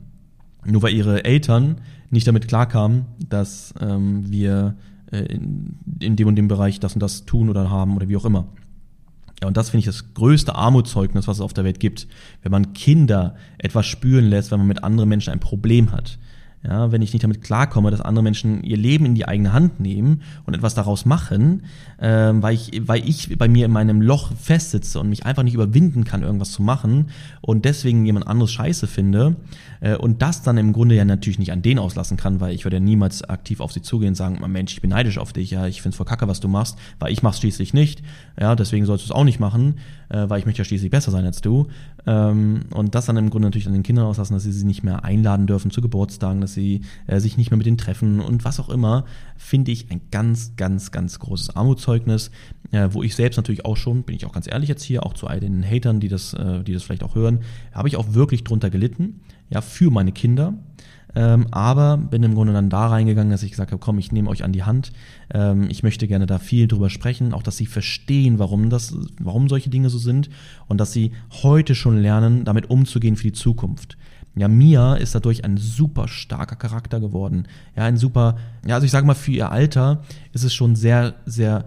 [0.64, 4.76] nur weil ihre Eltern nicht damit klarkamen, dass ähm, wir
[5.10, 8.16] äh, in, in dem und dem Bereich das und das tun oder haben oder wie
[8.16, 8.46] auch immer.
[9.40, 12.08] Ja, und das finde ich das größte Armutszeugnis, was es auf der Welt gibt.
[12.42, 16.18] Wenn man Kinder etwas spüren lässt, wenn man mit anderen Menschen ein Problem hat.
[16.64, 19.78] Ja, wenn ich nicht damit klarkomme, dass andere Menschen ihr Leben in die eigene Hand
[19.78, 21.62] nehmen und etwas daraus machen,
[21.98, 25.54] äh, weil, ich, weil ich bei mir in meinem Loch festsitze und mich einfach nicht
[25.54, 27.10] überwinden kann, irgendwas zu machen
[27.42, 29.36] und deswegen jemand anderes scheiße finde
[29.80, 32.64] äh, und das dann im Grunde ja natürlich nicht an den auslassen kann, weil ich
[32.64, 35.52] würde ja niemals aktiv auf sie zugehen und sagen, Mensch, ich bin neidisch auf dich,
[35.52, 38.02] ja, ich find's voll kacke, was du machst, weil ich mach's schließlich nicht,
[38.38, 39.76] ja, deswegen sollst du es auch nicht machen,
[40.08, 41.68] äh, weil ich möchte ja schließlich besser sein als du.
[41.97, 44.82] ähm, und das dann im Grunde natürlich an den Kindern auslassen, dass sie sie nicht
[44.82, 48.44] mehr einladen dürfen zu Geburtstagen, dass sie äh, sich nicht mehr mit denen treffen und
[48.44, 49.04] was auch immer,
[49.36, 52.30] finde ich ein ganz, ganz, ganz großes Armutszeugnis,
[52.70, 55.12] äh, wo ich selbst natürlich auch schon, bin ich auch ganz ehrlich jetzt hier, auch
[55.12, 57.40] zu all den Hatern, die das, äh, die das vielleicht auch hören,
[57.72, 60.54] habe ich auch wirklich drunter gelitten, ja, für meine Kinder.
[61.14, 64.28] Ähm, aber bin im Grunde dann da reingegangen, dass ich gesagt habe, komm, ich nehme
[64.28, 64.92] euch an die Hand.
[65.32, 69.48] Ähm, ich möchte gerne da viel drüber sprechen, auch dass sie verstehen, warum das, warum
[69.48, 70.28] solche Dinge so sind
[70.66, 73.96] und dass sie heute schon lernen, damit umzugehen für die Zukunft.
[74.36, 77.48] Ja, Mia ist dadurch ein super starker Charakter geworden.
[77.76, 81.14] Ja, ein super, ja, also ich sage mal, für ihr Alter ist es schon sehr,
[81.26, 81.64] sehr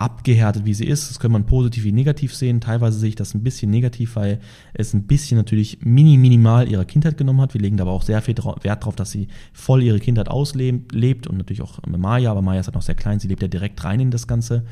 [0.00, 1.10] abgehärtet, wie sie ist.
[1.10, 2.60] Das kann man positiv wie negativ sehen.
[2.60, 4.40] Teilweise sehe ich das ein bisschen negativ, weil
[4.72, 7.52] es ein bisschen natürlich mini minimal ihrer Kindheit genommen hat.
[7.52, 11.36] Wir legen aber auch sehr viel Wert darauf, dass sie voll ihre Kindheit auslebt und
[11.36, 13.84] natürlich auch mit Maya, aber Maya ist halt noch sehr klein, sie lebt ja direkt
[13.84, 14.64] rein in das Ganze.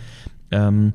[0.51, 0.95] Ähm,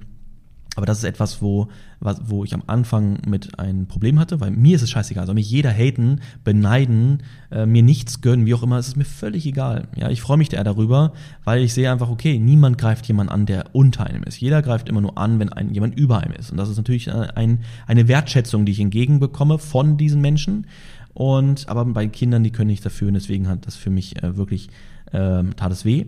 [0.75, 1.67] aber das ist etwas, wo,
[1.99, 5.25] wo ich am Anfang mit ein Problem hatte, weil mir ist es scheißegal.
[5.25, 9.05] Soll mich jeder haten, beneiden, äh, mir nichts gönnen, wie auch immer, es ist mir
[9.05, 9.87] völlig egal.
[9.95, 13.45] Ja, ich freue mich eher darüber, weil ich sehe einfach, okay, niemand greift jemand an,
[13.45, 14.39] der unter einem ist.
[14.39, 16.51] Jeder greift immer nur an, wenn ein, jemand über einem ist.
[16.51, 20.67] Und das ist natürlich äh, ein, eine Wertschätzung, die ich entgegenbekomme von diesen Menschen.
[21.13, 24.35] Und aber bei Kindern, die können nicht dafür und deswegen hat das für mich äh,
[24.35, 24.69] wirklich
[25.11, 26.07] äh, tat es weh.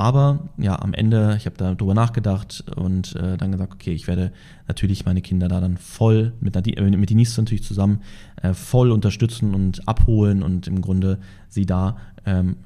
[0.00, 4.08] Aber ja, am Ende, ich habe da drüber nachgedacht und äh, dann gesagt, okay, ich
[4.08, 4.32] werde
[4.66, 8.00] natürlich meine Kinder da dann voll mit, äh, mit Denise natürlich zusammen
[8.40, 11.18] äh, voll unterstützen und abholen und im Grunde
[11.50, 12.56] sie da ähm,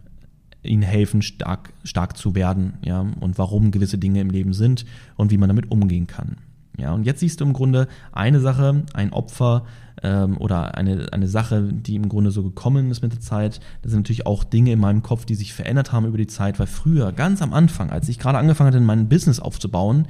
[0.63, 4.85] ihnen helfen, stark, stark zu werden, ja, und warum gewisse Dinge im Leben sind
[5.17, 6.37] und wie man damit umgehen kann.
[6.79, 9.65] Ja, und jetzt siehst du im Grunde eine Sache, ein Opfer
[10.05, 13.61] ähm, oder eine, eine Sache, die im Grunde so gekommen ist mit der Zeit.
[13.83, 16.61] Das sind natürlich auch Dinge in meinem Kopf, die sich verändert haben über die Zeit,
[16.61, 20.07] weil früher, ganz am Anfang, als ich gerade angefangen hatte, mein Business aufzubauen,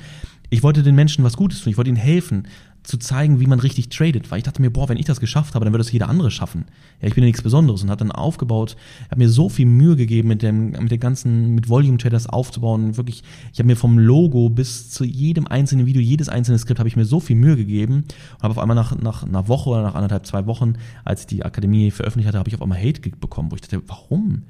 [0.50, 2.48] ich wollte den Menschen was Gutes tun, ich wollte ihnen helfen
[2.84, 5.54] zu zeigen, wie man richtig tradet, weil ich dachte mir, boah, wenn ich das geschafft
[5.54, 6.66] habe, dann wird das jeder andere schaffen.
[7.00, 8.76] Ja, ich bin ja nichts Besonderes und hat dann aufgebaut,
[9.10, 12.96] habe mir so viel Mühe gegeben, mit dem, mit den ganzen, mit Volume Traders aufzubauen.
[12.98, 16.88] Wirklich, ich habe mir vom Logo bis zu jedem einzelnen Video, jedes einzelne Skript habe
[16.88, 18.04] ich mir so viel Mühe gegeben
[18.36, 21.26] und habe auf einmal nach, nach einer Woche oder nach anderthalb, zwei Wochen, als ich
[21.26, 24.42] die Akademie veröffentlicht hatte, habe ich auf einmal Hate bekommen, wo ich dachte, warum?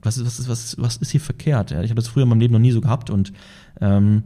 [0.00, 1.70] Was ist, was ist, was, was ist hier verkehrt?
[1.70, 3.32] Ja, ich habe das früher in meinem Leben noch nie so gehabt und
[3.80, 4.24] ähm,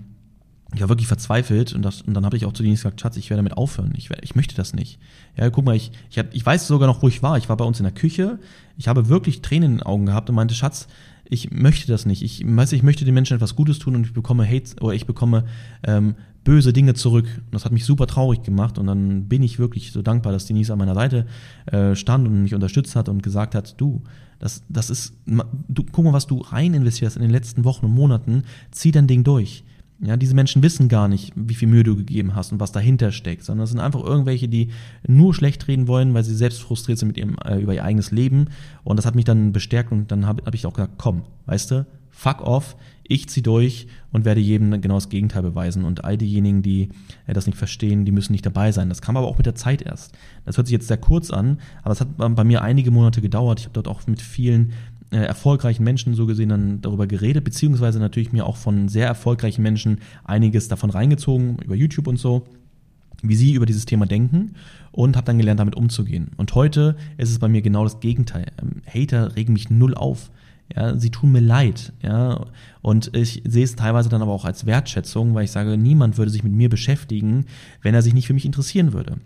[0.76, 3.16] ich war wirklich verzweifelt und, das, und dann habe ich auch zu denen gesagt, Schatz,
[3.16, 3.94] ich werde damit aufhören.
[3.96, 4.98] Ich, ich möchte das nicht.
[5.36, 7.38] Ja, guck mal, ich, ich, hab, ich weiß sogar noch, wo ich war.
[7.38, 8.38] Ich war bei uns in der Küche.
[8.76, 10.86] Ich habe wirklich Tränen in den Augen gehabt und meinte, Schatz,
[11.24, 12.22] ich möchte das nicht.
[12.22, 15.06] Ich, weiß, ich möchte den Menschen etwas Gutes tun und ich bekomme Hate oder ich
[15.06, 15.46] bekomme
[15.82, 17.26] ähm, böse Dinge zurück.
[17.26, 20.44] Und das hat mich super traurig gemacht und dann bin ich wirklich so dankbar, dass
[20.44, 21.26] Denise an meiner Seite
[21.66, 24.02] äh, stand und mich unterstützt hat und gesagt hat, du,
[24.38, 27.92] das, das ist, du, guck mal, was du rein investierst in den letzten Wochen und
[27.92, 29.64] Monaten, zieh dein Ding durch
[29.98, 33.12] Ja, diese Menschen wissen gar nicht, wie viel Mühe du gegeben hast und was dahinter
[33.12, 34.68] steckt, sondern es sind einfach irgendwelche, die
[35.06, 38.10] nur schlecht reden wollen, weil sie selbst frustriert sind mit ihrem, äh, über ihr eigenes
[38.10, 38.48] Leben.
[38.84, 41.70] Und das hat mich dann bestärkt und dann habe hab ich auch gesagt, komm, weißt
[41.70, 45.84] du, fuck off, ich zieh durch und werde jedem genau das Gegenteil beweisen.
[45.84, 46.90] Und all diejenigen, die
[47.26, 48.88] äh, das nicht verstehen, die müssen nicht dabei sein.
[48.88, 50.12] Das kam aber auch mit der Zeit erst.
[50.44, 53.60] Das hört sich jetzt sehr kurz an, aber es hat bei mir einige Monate gedauert.
[53.60, 54.72] Ich habe dort auch mit vielen
[55.16, 59.62] äh, erfolgreichen Menschen so gesehen dann darüber geredet, beziehungsweise natürlich mir auch von sehr erfolgreichen
[59.62, 62.44] Menschen einiges davon reingezogen, über YouTube und so,
[63.22, 64.52] wie sie über dieses Thema denken
[64.92, 66.32] und habe dann gelernt, damit umzugehen.
[66.36, 68.46] Und heute ist es bei mir genau das Gegenteil.
[68.60, 70.30] Ähm, Hater regen mich null auf.
[70.74, 72.44] Ja, sie tun mir leid, ja,
[72.82, 76.32] und ich sehe es teilweise dann aber auch als Wertschätzung, weil ich sage, niemand würde
[76.32, 77.46] sich mit mir beschäftigen,
[77.82, 79.18] wenn er sich nicht für mich interessieren würde.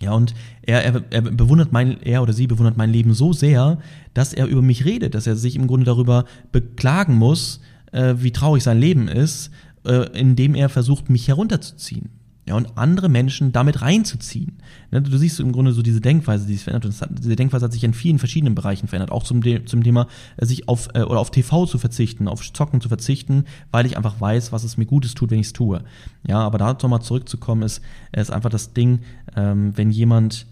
[0.00, 3.78] Ja, und er, er, er bewundert mein, er oder sie bewundert mein Leben so sehr,
[4.14, 7.60] dass er über mich redet, dass er sich im Grunde darüber beklagen muss,
[7.92, 9.50] äh, wie traurig sein Leben ist,
[9.84, 12.17] äh, indem er versucht, mich herunterzuziehen
[12.48, 14.56] ja, und andere Menschen damit reinzuziehen.
[14.90, 16.86] Ne, du siehst im Grunde so diese Denkweise, die sich verändert.
[16.86, 19.12] Und hat, diese Denkweise hat sich in vielen verschiedenen Bereichen verändert.
[19.12, 20.08] Auch zum, zum Thema,
[20.38, 23.98] äh, sich auf äh, oder auf TV zu verzichten, auf Zocken zu verzichten, weil ich
[23.98, 25.84] einfach weiß, was es mir Gutes tut, wenn ich es tue.
[26.26, 27.82] Ja, aber da nochmal zurückzukommen, ist,
[28.12, 29.00] ist einfach das Ding,
[29.36, 30.46] ähm, wenn jemand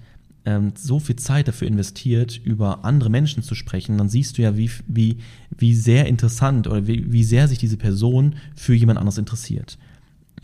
[0.44, 4.56] ähm, so viel Zeit dafür investiert, über andere Menschen zu sprechen, dann siehst du ja,
[4.56, 5.16] wie, wie,
[5.56, 9.78] wie sehr interessant oder wie, wie sehr sich diese Person für jemand anderes interessiert.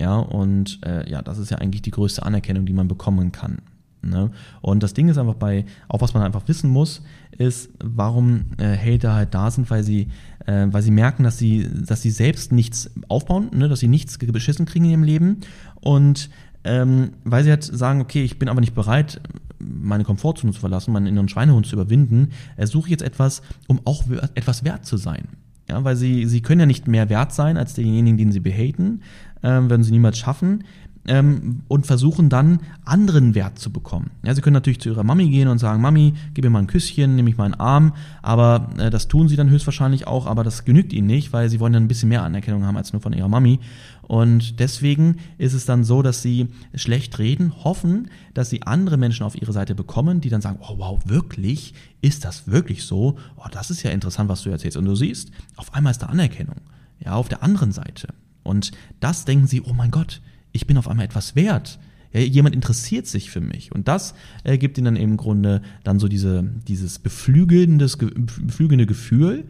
[0.01, 3.59] Ja, und äh, ja, das ist ja eigentlich die größte Anerkennung, die man bekommen kann.
[4.05, 4.31] Ne?
[4.61, 7.03] Und das Ding ist einfach bei, auch was man einfach wissen muss,
[7.39, 10.09] ist, warum äh, Hater halt da sind, weil sie,
[10.47, 13.69] äh, weil sie merken, dass sie, dass sie selbst nichts aufbauen, ne?
[13.69, 15.41] dass sie nichts beschissen kriegen in ihrem Leben
[15.81, 16.31] und
[16.65, 19.21] ähm, weil sie halt sagen, okay, ich bin aber nicht bereit,
[19.59, 24.05] meine Komfortzone zu verlassen, meinen inneren Schweinehund zu überwinden, äh, suche jetzt etwas, um auch
[24.35, 25.29] etwas wert zu sein.
[25.69, 29.01] Ja, weil sie, sie können ja nicht mehr wert sein als diejenigen, den sie behaten,
[29.43, 30.65] ähm, werden sie niemals schaffen.
[31.05, 34.13] Ähm, und versuchen dann anderen Wert zu bekommen.
[34.25, 36.69] Ja, sie können natürlich zu ihrer Mami gehen und sagen, Mami, gib mir mal ein
[36.69, 40.45] Küsschen, nehme ich mal einen Arm, aber äh, das tun sie dann höchstwahrscheinlich auch, aber
[40.45, 43.03] das genügt ihnen nicht, weil sie wollen dann ein bisschen mehr Anerkennung haben als nur
[43.03, 43.59] von ihrer Mami.
[44.03, 49.25] Und deswegen ist es dann so, dass sie schlecht reden, hoffen, dass sie andere Menschen
[49.25, 51.75] auf ihre Seite bekommen, die dann sagen, oh wow, wirklich?
[52.01, 53.17] Ist das wirklich so?
[53.37, 54.77] Oh, das ist ja interessant, was du erzählst.
[54.77, 56.61] Und du siehst, auf einmal ist da Anerkennung.
[57.05, 58.09] Ja, auf der anderen Seite.
[58.43, 60.21] Und das denken sie, oh mein Gott,
[60.53, 61.79] ich bin auf einmal etwas wert.
[62.13, 63.73] Ja, jemand interessiert sich für mich.
[63.73, 69.45] Und das äh, gibt ihnen dann im Grunde dann so diese, dieses beflügelndes, beflügelnde Gefühl,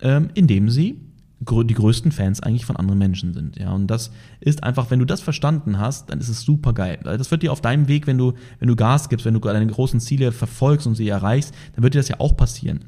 [0.00, 1.00] ähm, indem sie
[1.38, 3.58] die größten Fans eigentlich von anderen Menschen sind.
[3.58, 6.98] Ja, und das ist einfach, wenn du das verstanden hast, dann ist es super geil.
[7.04, 9.66] Das wird dir auf deinem Weg, wenn du, wenn du Gas gibst, wenn du deine
[9.66, 12.86] großen Ziele verfolgst und sie erreichst, dann wird dir das ja auch passieren.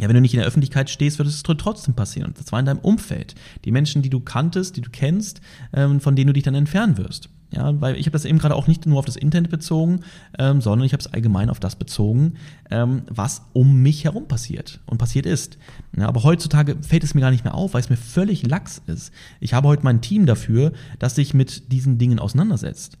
[0.00, 2.28] Ja, wenn du nicht in der Öffentlichkeit stehst, wird es trotzdem passieren.
[2.28, 3.34] Und das war in deinem Umfeld.
[3.64, 5.40] Die Menschen, die du kanntest, die du kennst,
[5.72, 7.28] ähm, von denen du dich dann entfernen wirst.
[7.52, 10.00] Ja, weil ich habe das eben gerade auch nicht nur auf das Internet bezogen,
[10.38, 12.34] ähm, sondern ich habe es allgemein auf das bezogen,
[12.70, 15.58] ähm, was um mich herum passiert und passiert ist.
[15.96, 18.80] Ja, aber heutzutage fällt es mir gar nicht mehr auf, weil es mir völlig lax
[18.86, 19.12] ist.
[19.40, 22.98] Ich habe heute mein Team dafür, dass sich mit diesen Dingen auseinandersetzt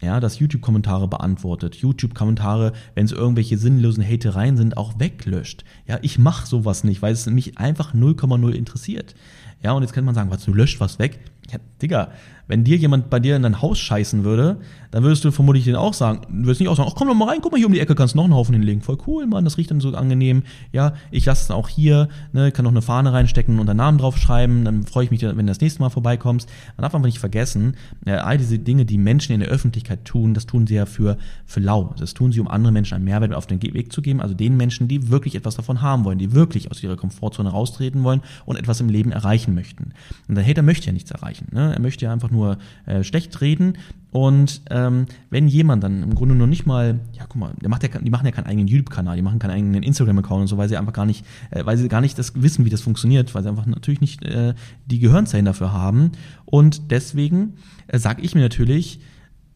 [0.00, 5.64] ja, das YouTube-Kommentare beantwortet, YouTube-Kommentare, wenn es irgendwelche sinnlosen Hatereien sind, auch weglöscht.
[5.86, 9.14] Ja, ich mache sowas nicht, weil es mich einfach 0,0 interessiert.
[9.62, 11.18] Ja, und jetzt könnte man sagen, was, du löscht was weg?
[11.50, 12.12] Ja, Digga,
[12.48, 14.58] wenn dir jemand bei dir in dein Haus scheißen würde,
[14.90, 17.14] dann würdest du vermutlich den auch sagen, du würdest nicht auch sagen, ach komm doch
[17.14, 18.80] mal rein, guck mal hier um die Ecke, kannst noch einen Haufen hinlegen.
[18.80, 20.42] Voll cool, Mann, das riecht dann so angenehm.
[20.72, 23.98] Ja, ich lasse es auch hier, ne, kann noch eine Fahne reinstecken und deinen Namen
[23.98, 26.48] draufschreiben, dann freue ich mich, wenn du das nächste Mal vorbeikommst.
[26.76, 30.32] Man darf einfach nicht vergessen, äh, all diese Dinge, die Menschen in der Öffentlichkeit tun,
[30.32, 31.94] das tun sie ja für, für lau.
[31.98, 34.56] Das tun sie, um anderen Menschen einen Mehrwert auf den Weg zu geben, also den
[34.56, 38.56] Menschen, die wirklich etwas davon haben wollen, die wirklich aus ihrer Komfortzone raustreten wollen und
[38.56, 39.92] etwas im Leben erreichen möchten.
[40.28, 41.48] Und der Hater möchte ja nichts erreichen.
[41.52, 41.74] Ne?
[41.74, 43.74] Er möchte ja einfach nur äh, schlecht reden.
[44.10, 47.82] Und ähm, wenn jemand dann im Grunde noch nicht mal, ja guck mal, der macht
[47.82, 50.68] ja, die machen ja keinen eigenen YouTube-Kanal, die machen keinen eigenen Instagram-Account und so, weil
[50.68, 53.42] sie einfach gar nicht, äh, weil sie gar nicht das wissen, wie das funktioniert, weil
[53.42, 54.54] sie einfach natürlich nicht äh,
[54.86, 56.12] die Gehirnzellen dafür haben.
[56.46, 57.54] Und deswegen
[57.88, 59.00] äh, sage ich mir natürlich,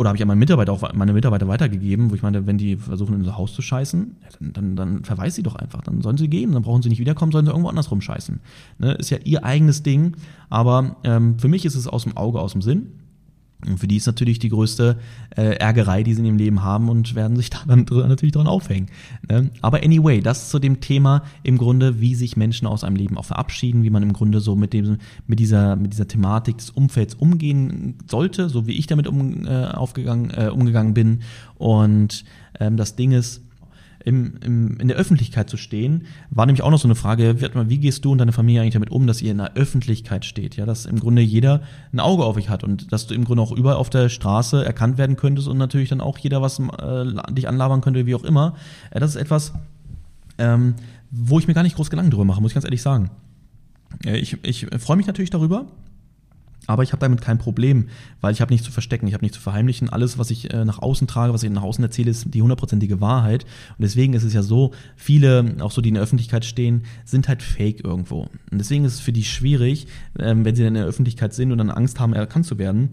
[0.03, 2.77] oder habe ich an meine Mitarbeiter auch meine Mitarbeiter weitergegeben, wo ich meine, wenn die
[2.77, 5.81] versuchen, in unser Haus zu scheißen, dann, dann, dann verweist sie doch einfach.
[5.83, 8.41] Dann sollen sie gehen, dann brauchen sie nicht wiederkommen, sollen sie irgendwo anders rumscheißen.
[8.79, 8.93] Ne?
[8.95, 10.17] Ist ja ihr eigenes Ding,
[10.51, 12.89] aber ähm, für mich ist es aus dem Auge, aus dem Sinn.
[13.67, 14.99] Und für die ist natürlich die größte
[15.37, 18.47] äh, Ärgerei, die sie in ihrem Leben haben und werden sich da dann natürlich dran
[18.47, 18.89] aufhängen.
[19.29, 19.51] Ne?
[19.61, 23.25] Aber anyway, das zu dem Thema im Grunde, wie sich Menschen aus einem Leben auch
[23.25, 27.15] verabschieden, wie man im Grunde so mit dem, mit dieser, mit dieser Thematik des Umfelds
[27.15, 31.21] umgehen sollte, so wie ich damit um, äh, aufgegangen, äh, umgegangen bin.
[31.57, 32.25] Und
[32.59, 33.43] ähm, das Ding ist,
[34.05, 37.79] im, im, in der Öffentlichkeit zu stehen, war nämlich auch noch so eine Frage, wie
[37.79, 40.57] gehst du und deine Familie eigentlich damit um, dass ihr in der Öffentlichkeit steht?
[40.57, 41.63] Ja, dass im Grunde jeder
[41.93, 44.65] ein Auge auf euch hat und dass du im Grunde auch überall auf der Straße
[44.65, 48.25] erkannt werden könntest und natürlich dann auch jeder was äh, dich anlabern könnte, wie auch
[48.25, 48.57] immer.
[48.91, 49.53] Äh, das ist etwas,
[50.39, 50.75] ähm,
[51.11, 53.11] wo ich mir gar nicht groß Gedanken drüber mache, muss ich ganz ehrlich sagen.
[54.05, 55.67] Äh, ich, ich freue mich natürlich darüber,
[56.67, 57.89] aber ich habe damit kein Problem,
[58.21, 59.89] weil ich habe nichts zu verstecken, ich habe nichts zu verheimlichen.
[59.89, 63.01] Alles, was ich äh, nach außen trage, was ich nach außen erzähle, ist die hundertprozentige
[63.01, 63.45] Wahrheit.
[63.45, 67.29] Und deswegen ist es ja so, viele, auch so die in der Öffentlichkeit stehen, sind
[67.29, 68.29] halt fake irgendwo.
[68.51, 69.87] Und deswegen ist es für die schwierig,
[70.19, 72.91] ähm, wenn sie dann in der Öffentlichkeit sind und dann Angst haben, erkannt zu werden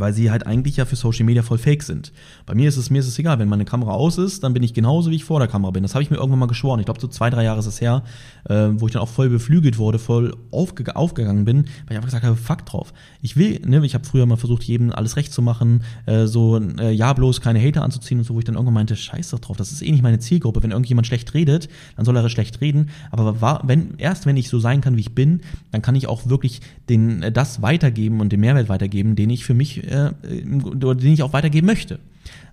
[0.00, 2.12] weil sie halt eigentlich ja für Social Media voll fake sind.
[2.46, 4.62] Bei mir ist es mir ist es egal, wenn meine Kamera aus ist, dann bin
[4.62, 5.82] ich genauso wie ich vor der Kamera bin.
[5.82, 6.80] Das habe ich mir irgendwann mal geschworen.
[6.80, 8.02] Ich glaube so zwei drei Jahre ist es her,
[8.48, 12.08] äh, wo ich dann auch voll beflügelt wurde, voll aufge aufgegangen bin, weil ich einfach
[12.08, 12.92] gesagt habe, fuck drauf.
[13.22, 16.58] Ich will, ne, ich habe früher mal versucht, jedem alles recht zu machen, äh, so
[16.58, 19.38] äh, ja bloß keine Hater anzuziehen und so, wo ich dann irgendwann meinte, scheiß doch
[19.38, 20.62] drauf, das ist eh nicht meine Zielgruppe.
[20.62, 22.90] Wenn irgendjemand schlecht redet, dann soll er schlecht reden.
[23.10, 26.06] Aber war, wenn erst wenn ich so sein kann, wie ich bin, dann kann ich
[26.06, 30.12] auch wirklich den äh, das weitergeben und den Mehrwert weitergeben, den ich für mich äh,
[30.22, 31.98] den ich auch weitergeben möchte.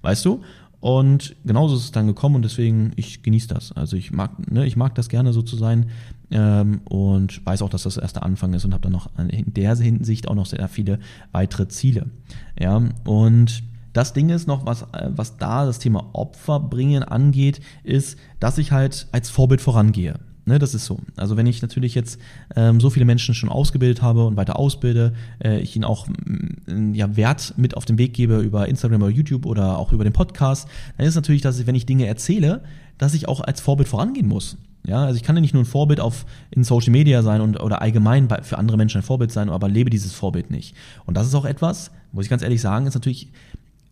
[0.01, 0.41] Weißt du?
[0.79, 3.71] Und genauso ist es dann gekommen und deswegen, ich genieße das.
[3.71, 5.87] Also ich mag, ne, ich mag das gerne so zu sein
[6.29, 9.53] ähm, und weiß auch, dass das erst der Anfang ist und habe dann noch in
[9.53, 10.99] der Hinsicht auch noch sehr viele
[11.31, 12.07] weitere Ziele.
[12.59, 18.19] Ja, und das Ding ist noch, was, was da das Thema Opfer bringen angeht, ist,
[18.39, 20.19] dass ich halt als Vorbild vorangehe.
[20.47, 21.01] Ne, das ist so.
[21.17, 22.21] Also wenn ich natürlich jetzt
[22.55, 25.11] ähm, so viele Menschen schon ausgebildet habe und weiter ausbilde,
[25.43, 29.11] äh, ich ihnen auch mm, ja, Wert mit auf den Weg gebe über Instagram oder
[29.11, 32.63] YouTube oder auch über den Podcast, dann ist natürlich, dass ich, wenn ich Dinge erzähle,
[32.97, 34.55] dass ich auch als Vorbild vorangehen muss.
[34.85, 37.59] Ja, also ich kann ja nicht nur ein Vorbild auf in Social Media sein und
[37.59, 40.77] oder allgemein bei, für andere Menschen ein Vorbild sein, aber lebe dieses Vorbild nicht.
[41.05, 43.33] Und das ist auch etwas, muss ich ganz ehrlich sagen, ist natürlich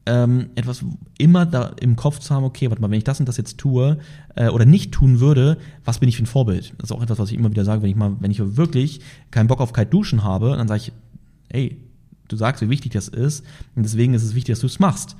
[0.05, 0.83] ähm, etwas
[1.17, 3.57] immer da im Kopf zu haben, okay, warte mal, wenn ich das und das jetzt
[3.57, 3.97] tue
[4.35, 6.73] äh, oder nicht tun würde, was bin ich für ein Vorbild?
[6.77, 9.01] Das ist auch etwas, was ich immer wieder sage, wenn ich mal, wenn ich wirklich
[9.31, 10.91] keinen Bock auf kalt duschen habe, dann sage ich,
[11.49, 11.77] ey,
[12.27, 13.43] du sagst, wie wichtig das ist
[13.75, 15.15] und deswegen ist es wichtig, dass du es machst.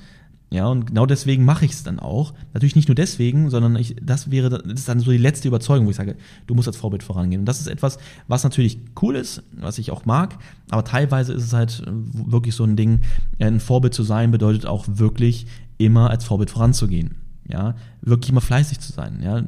[0.51, 2.33] Ja, und genau deswegen mache ich es dann auch.
[2.53, 5.87] Natürlich nicht nur deswegen, sondern ich, das wäre, das ist dann so die letzte Überzeugung,
[5.87, 6.15] wo ich sage,
[6.47, 7.41] du musst als Vorbild vorangehen.
[7.41, 10.37] Und das ist etwas, was natürlich cool ist, was ich auch mag,
[10.69, 13.01] aber teilweise ist es halt wirklich so ein Ding,
[13.39, 17.15] ein Vorbild zu sein bedeutet auch wirklich immer als Vorbild voranzugehen
[17.47, 19.43] ja, wirklich immer fleißig zu sein, ja,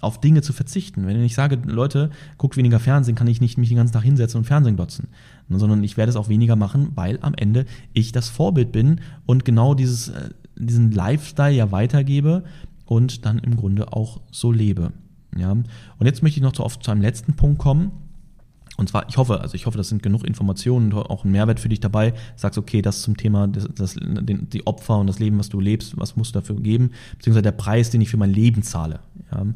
[0.00, 1.06] auf Dinge zu verzichten.
[1.06, 4.38] Wenn ich sage, Leute, guckt weniger Fernsehen, kann ich nicht mich den ganzen Tag hinsetzen
[4.38, 5.08] und Fernsehen glotzen,
[5.48, 9.44] sondern ich werde es auch weniger machen, weil am Ende ich das Vorbild bin und
[9.44, 12.44] genau dieses, äh, diesen Lifestyle ja weitergebe
[12.84, 14.92] und dann im Grunde auch so lebe.
[15.36, 15.66] Ja, und
[16.00, 17.92] jetzt möchte ich noch zu, oft zu einem letzten Punkt kommen
[18.78, 21.58] und zwar, ich hoffe, also ich hoffe, das sind genug Informationen und auch ein Mehrwert
[21.58, 22.14] für dich dabei.
[22.36, 25.58] Sagst, okay, das zum Thema, das, das, den, die Opfer und das Leben, was du
[25.58, 29.00] lebst, was musst du dafür geben, beziehungsweise der Preis, den ich für mein Leben zahle.
[29.32, 29.46] Ja?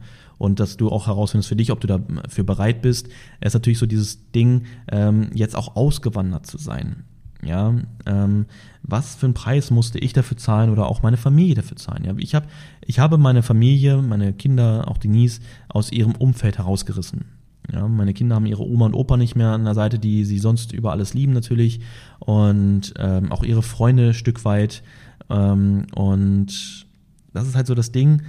[0.42, 3.08] Und dass du auch herausfindest für dich, ob du dafür bereit bist.
[3.40, 7.04] Ist natürlich so dieses Ding, ähm, jetzt auch ausgewandert zu sein.
[7.44, 7.72] Ja,
[8.06, 8.46] ähm,
[8.82, 12.04] was für einen Preis musste ich dafür zahlen oder auch meine Familie dafür zahlen?
[12.04, 12.46] Ja, ich habe
[12.84, 17.26] ich habe meine Familie, meine Kinder, auch Denise aus ihrem Umfeld herausgerissen.
[17.72, 20.40] Ja, meine Kinder haben ihre Oma und Opa nicht mehr an der Seite, die sie
[20.40, 21.82] sonst über alles lieben natürlich.
[22.18, 24.82] Und ähm, auch ihre Freunde ein Stück weit.
[25.30, 26.86] Ähm, und
[27.32, 28.22] das ist halt so das Ding,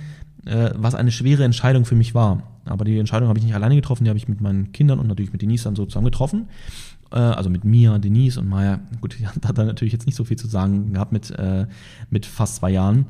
[0.45, 2.43] äh, was eine schwere Entscheidung für mich war.
[2.65, 5.07] Aber die Entscheidung habe ich nicht alleine getroffen, die habe ich mit meinen Kindern und
[5.07, 6.47] natürlich mit Denise dann so zusammen getroffen.
[7.11, 8.79] Äh, also mit Mia, Denise und Maya.
[9.01, 11.67] Gut, die hat da natürlich jetzt nicht so viel zu sagen gehabt mit, äh,
[12.09, 13.05] mit fast zwei Jahren.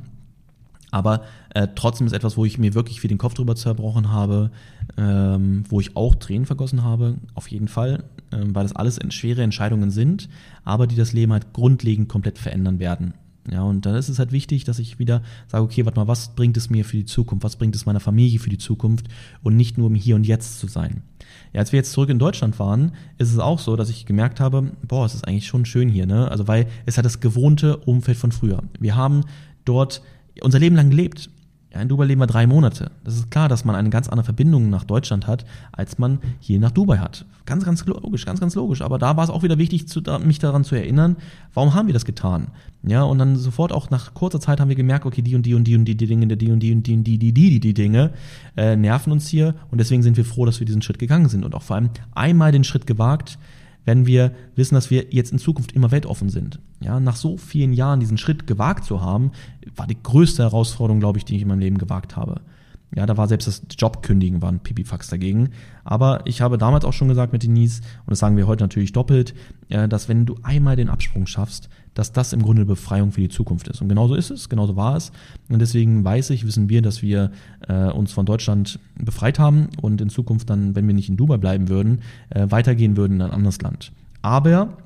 [0.91, 1.23] Aber
[1.55, 4.51] äh, trotzdem ist etwas, wo ich mir wirklich viel den Kopf drüber zerbrochen habe,
[4.95, 9.41] ähm, wo ich auch Tränen vergossen habe, auf jeden Fall, ähm, weil das alles schwere
[9.41, 10.29] Entscheidungen sind,
[10.63, 13.15] aber die das Leben halt grundlegend komplett verändern werden.
[13.51, 16.33] Ja, und dann ist es halt wichtig, dass ich wieder sage, okay, warte mal, was
[16.33, 17.43] bringt es mir für die Zukunft?
[17.43, 19.07] Was bringt es meiner Familie für die Zukunft?
[19.41, 21.03] Und nicht nur im Hier und Jetzt zu sein.
[21.51, 24.39] Ja, als wir jetzt zurück in Deutschland waren, ist es auch so, dass ich gemerkt
[24.39, 26.31] habe, boah, es ist eigentlich schon schön hier, ne?
[26.31, 28.63] Also, weil es hat das gewohnte Umfeld von früher.
[28.79, 29.21] Wir haben
[29.65, 30.01] dort
[30.41, 31.29] unser Leben lang gelebt.
[31.73, 32.91] Ja, in Dubai leben wir drei Monate.
[33.03, 36.59] Das ist klar, dass man eine ganz andere Verbindung nach Deutschland hat, als man hier
[36.59, 37.25] nach Dubai hat.
[37.47, 38.83] Ganz, ganz logisch, ganz, ganz logisch.
[38.83, 41.17] Aber da war es auch wieder wichtig, zu, mich daran zu erinnern,
[41.55, 42.47] warum haben wir das getan?
[42.83, 45.55] Ja, und dann sofort auch nach kurzer Zeit haben wir gemerkt, okay, die und die
[45.55, 47.33] und die und die, die Dinge, die und die und die und die, die, die,
[47.33, 48.11] die, die Dinge
[48.55, 49.55] äh, nerven uns hier.
[49.71, 51.89] Und deswegen sind wir froh, dass wir diesen Schritt gegangen sind und auch vor allem
[52.13, 53.39] einmal den Schritt gewagt,
[53.85, 56.59] wenn wir wissen, dass wir jetzt in Zukunft immer weltoffen sind.
[56.81, 59.31] Ja, nach so vielen Jahren diesen Schritt gewagt zu haben,
[59.75, 62.41] war die größte Herausforderung, glaube ich, die ich in meinem Leben gewagt habe.
[62.95, 65.49] Ja, da war selbst das Jobkündigen war ein Pipifax dagegen.
[65.83, 68.91] Aber ich habe damals auch schon gesagt mit Denise, und das sagen wir heute natürlich
[68.91, 69.33] doppelt,
[69.69, 73.21] äh, dass wenn du einmal den Absprung schaffst, dass das im Grunde eine Befreiung für
[73.21, 73.81] die Zukunft ist.
[73.81, 75.11] Und genauso ist es, genauso war es.
[75.49, 77.31] Und deswegen weiß ich, wissen wir, dass wir
[77.67, 81.37] äh, uns von Deutschland befreit haben und in Zukunft dann, wenn wir nicht in Dubai
[81.37, 83.91] bleiben würden, äh, weitergehen würden in ein anderes Land.
[84.21, 84.77] Aber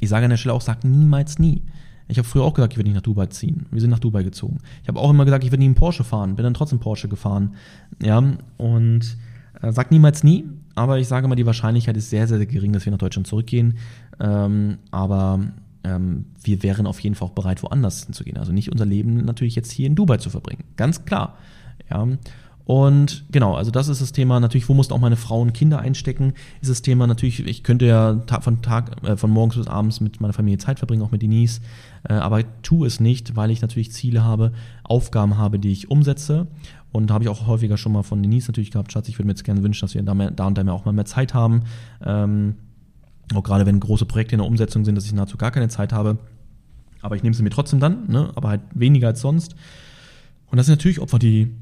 [0.00, 1.62] ich sage an der Stelle auch, sag niemals nie.
[2.08, 3.66] Ich habe früher auch gesagt, ich werde nicht nach Dubai ziehen.
[3.70, 4.58] Wir sind nach Dubai gezogen.
[4.82, 6.34] Ich habe auch immer gesagt, ich werde nie einen Porsche fahren.
[6.34, 7.54] Bin dann trotzdem Porsche gefahren.
[8.02, 8.20] Ja,
[8.56, 9.16] und
[9.62, 10.44] äh, sag niemals nie.
[10.74, 13.26] Aber ich sage mal, die Wahrscheinlichkeit ist sehr, sehr, sehr gering, dass wir nach Deutschland
[13.26, 13.74] zurückgehen.
[14.18, 15.40] Ähm, aber
[15.84, 18.36] ähm, wir wären auf jeden Fall auch bereit, woanders hinzugehen.
[18.36, 20.64] Also nicht unser Leben natürlich jetzt hier in Dubai zu verbringen.
[20.76, 21.38] Ganz klar.
[21.90, 22.06] Ja.
[22.70, 24.38] Und genau, also das ist das Thema.
[24.38, 26.34] Natürlich, wo mussten auch meine Frau und Kinder einstecken?
[26.60, 30.20] Ist das Thema natürlich, ich könnte ja von Tag, äh, von morgens bis abends mit
[30.20, 31.60] meiner Familie Zeit verbringen, auch mit Denise.
[32.08, 34.52] Äh, aber tu es nicht, weil ich natürlich Ziele habe,
[34.84, 36.46] Aufgaben habe, die ich umsetze.
[36.92, 39.26] Und da habe ich auch häufiger schon mal von Denise natürlich gehabt, Schatz, ich würde
[39.26, 41.06] mir jetzt gerne wünschen, dass wir da, mehr, da und da mehr auch mal mehr
[41.06, 41.62] Zeit haben.
[42.04, 42.54] Ähm,
[43.34, 45.92] auch gerade wenn große Projekte in der Umsetzung sind, dass ich nahezu gar keine Zeit
[45.92, 46.18] habe.
[47.02, 48.30] Aber ich nehme sie mir trotzdem dann, ne?
[48.34, 49.54] aber halt weniger als sonst.
[50.50, 51.52] Und das sind natürlich Opfer, die,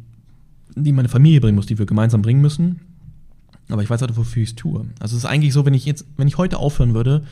[0.75, 2.81] die meine Familie bringen muss, die wir gemeinsam bringen müssen.
[3.69, 4.87] Aber ich weiß halt, wofür ich es tue.
[4.99, 7.25] Also es ist eigentlich so, wenn ich jetzt, wenn ich heute aufhören würde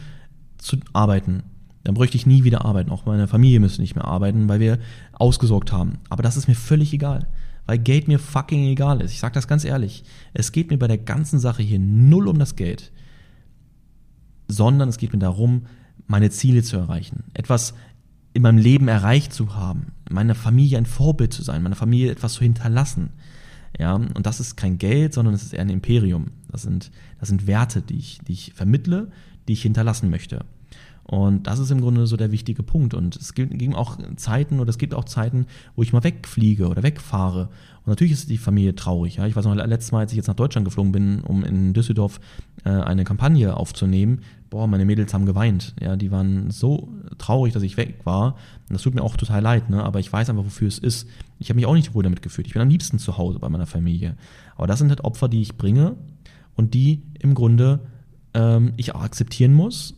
[0.58, 1.42] zu arbeiten,
[1.82, 2.90] dann bräuchte ich nie wieder arbeiten.
[2.90, 4.78] Auch meine Familie müsste nicht mehr arbeiten, weil wir
[5.12, 5.98] ausgesorgt haben.
[6.10, 7.26] Aber das ist mir völlig egal.
[7.64, 9.12] Weil Geld mir fucking egal ist.
[9.12, 10.04] Ich sage das ganz ehrlich.
[10.34, 12.92] Es geht mir bei der ganzen Sache hier null um das Geld
[14.48, 15.66] sondern es geht mir darum,
[16.06, 17.74] meine Ziele zu erreichen, etwas
[18.32, 22.34] in meinem Leben erreicht zu haben, meiner Familie ein Vorbild zu sein, meiner Familie etwas
[22.34, 23.10] zu hinterlassen.
[23.78, 26.32] Ja, und das ist kein Geld, sondern es ist eher ein Imperium.
[26.50, 29.10] Das sind, das sind Werte, die ich, die ich vermittle,
[29.48, 30.44] die ich hinterlassen möchte.
[31.08, 32.92] Und das ist im Grunde so der wichtige Punkt.
[32.92, 36.82] Und es gibt auch Zeiten oder es gibt auch Zeiten, wo ich mal wegfliege oder
[36.82, 37.48] wegfahre.
[37.84, 39.16] Und natürlich ist die Familie traurig.
[39.16, 39.26] Ja.
[39.26, 42.18] Ich weiß noch, letztes Mal, als ich jetzt nach Deutschland geflogen bin, um in Düsseldorf
[42.64, 45.74] äh, eine Kampagne aufzunehmen, boah, meine Mädels haben geweint.
[45.80, 46.88] Ja, die waren so
[47.18, 48.34] traurig, dass ich weg war.
[48.68, 49.82] Und das tut mir auch total leid, ne?
[49.82, 51.08] aber ich weiß einfach, wofür es ist.
[51.38, 52.46] Ich habe mich auch nicht wohl damit gefühlt.
[52.46, 54.16] Ich bin am liebsten zu Hause bei meiner Familie.
[54.56, 55.96] Aber das sind halt Opfer, die ich bringe
[56.54, 57.80] und die im Grunde
[58.34, 59.94] ähm, ich auch akzeptieren muss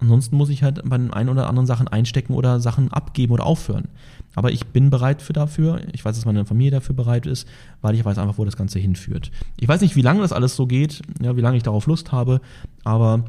[0.00, 3.44] Ansonsten muss ich halt bei den einen oder anderen Sachen einstecken oder Sachen abgeben oder
[3.44, 3.88] aufhören.
[4.34, 5.82] Aber ich bin bereit für dafür.
[5.92, 7.46] Ich weiß, dass meine Familie dafür bereit ist,
[7.82, 9.30] weil ich weiß einfach, wo das Ganze hinführt.
[9.58, 12.12] Ich weiß nicht, wie lange das alles so geht, ja, wie lange ich darauf Lust
[12.12, 12.40] habe,
[12.82, 13.24] aber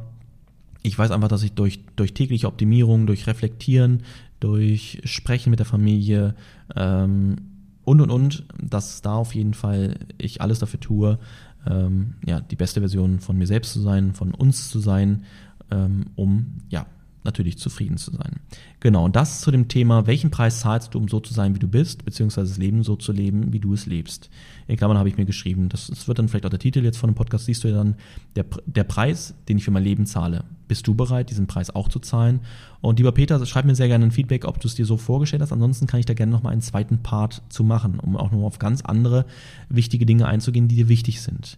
[0.84, 4.04] ich weiß einfach, dass ich durch, durch tägliche Optimierung, durch Reflektieren,
[4.40, 6.36] durch Sprechen mit der Familie
[6.76, 7.36] ähm,
[7.84, 11.20] und und und, dass da auf jeden Fall ich alles dafür tue,
[11.68, 15.24] ähm, ja, die beste Version von mir selbst zu sein, von uns zu sein
[15.72, 16.86] ähm, um ja
[17.24, 18.40] natürlich zufrieden zu sein.
[18.80, 21.60] Genau, und das zu dem Thema, welchen Preis zahlst du, um so zu sein, wie
[21.60, 24.30] du bist, beziehungsweise das Leben so zu leben, wie du es lebst.
[24.68, 26.98] In Klammern habe ich mir geschrieben, das, das wird dann vielleicht auch der Titel jetzt
[26.98, 27.96] von dem Podcast, siehst du ja dann,
[28.36, 30.44] der, der Preis, den ich für mein Leben zahle.
[30.68, 32.42] Bist du bereit, diesen Preis auch zu zahlen?
[32.80, 35.42] Und lieber Peter, schreib mir sehr gerne ein Feedback, ob du es dir so vorgestellt
[35.42, 35.52] hast.
[35.52, 38.58] Ansonsten kann ich da gerne nochmal einen zweiten Part zu machen, um auch noch auf
[38.58, 39.26] ganz andere
[39.70, 41.58] wichtige Dinge einzugehen, die dir wichtig sind.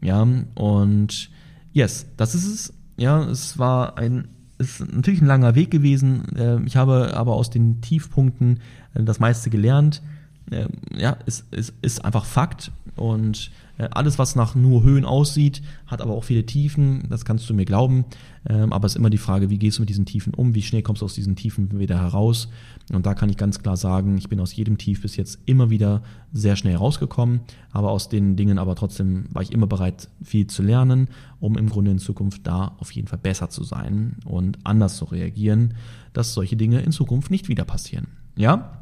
[0.00, 1.30] Ja, und
[1.72, 4.28] yes, das ist es ja, es war ein,
[4.62, 6.24] ist natürlich ein langer Weg gewesen.
[6.36, 8.60] Ähm, ich habe aber aus den Tiefpunkten
[8.94, 10.02] äh, das meiste gelernt.
[10.50, 12.72] Ähm, ja, es, es ist einfach Fakt.
[12.96, 13.50] Und
[13.90, 17.04] alles, was nach nur Höhen aussieht, hat aber auch viele Tiefen.
[17.08, 18.04] Das kannst du mir glauben.
[18.48, 20.54] Ähm, aber es ist immer die Frage, wie gehst du mit diesen Tiefen um?
[20.54, 22.48] Wie schnell kommst du aus diesen Tiefen wieder heraus?
[22.92, 25.70] Und da kann ich ganz klar sagen, ich bin aus jedem Tief bis jetzt immer
[25.70, 26.02] wieder
[26.32, 27.40] sehr schnell rausgekommen.
[27.70, 31.08] Aber aus den Dingen aber trotzdem war ich immer bereit, viel zu lernen,
[31.40, 35.04] um im Grunde in Zukunft da auf jeden Fall besser zu sein und anders zu
[35.04, 35.74] reagieren,
[36.12, 38.08] dass solche Dinge in Zukunft nicht wieder passieren.
[38.36, 38.81] Ja?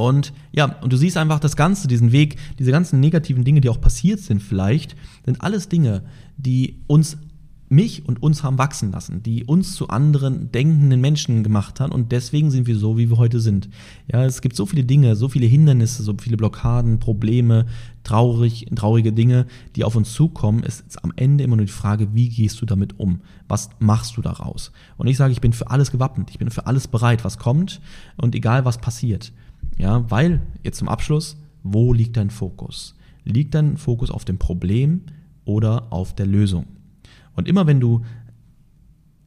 [0.00, 3.68] Und ja, und du siehst einfach das Ganze, diesen Weg, diese ganzen negativen Dinge, die
[3.68, 4.96] auch passiert sind vielleicht,
[5.26, 6.02] sind alles Dinge,
[6.38, 7.18] die uns
[7.68, 12.10] mich und uns haben wachsen lassen, die uns zu anderen denkenden Menschen gemacht haben und
[12.10, 13.68] deswegen sind wir so, wie wir heute sind.
[14.10, 17.66] Ja, es gibt so viele Dinge, so viele Hindernisse, so viele Blockaden, Probleme,
[18.02, 19.46] traurig, traurige Dinge,
[19.76, 20.64] die auf uns zukommen.
[20.66, 23.20] Es ist am Ende immer nur die Frage, wie gehst du damit um?
[23.46, 24.72] Was machst du daraus?
[24.96, 27.80] Und ich sage, ich bin für alles gewappnet, ich bin für alles bereit, was kommt
[28.16, 29.32] und egal was passiert.
[29.80, 32.96] Ja, weil, jetzt zum Abschluss, wo liegt dein Fokus?
[33.24, 35.02] Liegt dein Fokus auf dem Problem
[35.46, 36.66] oder auf der Lösung?
[37.34, 38.02] Und immer wenn du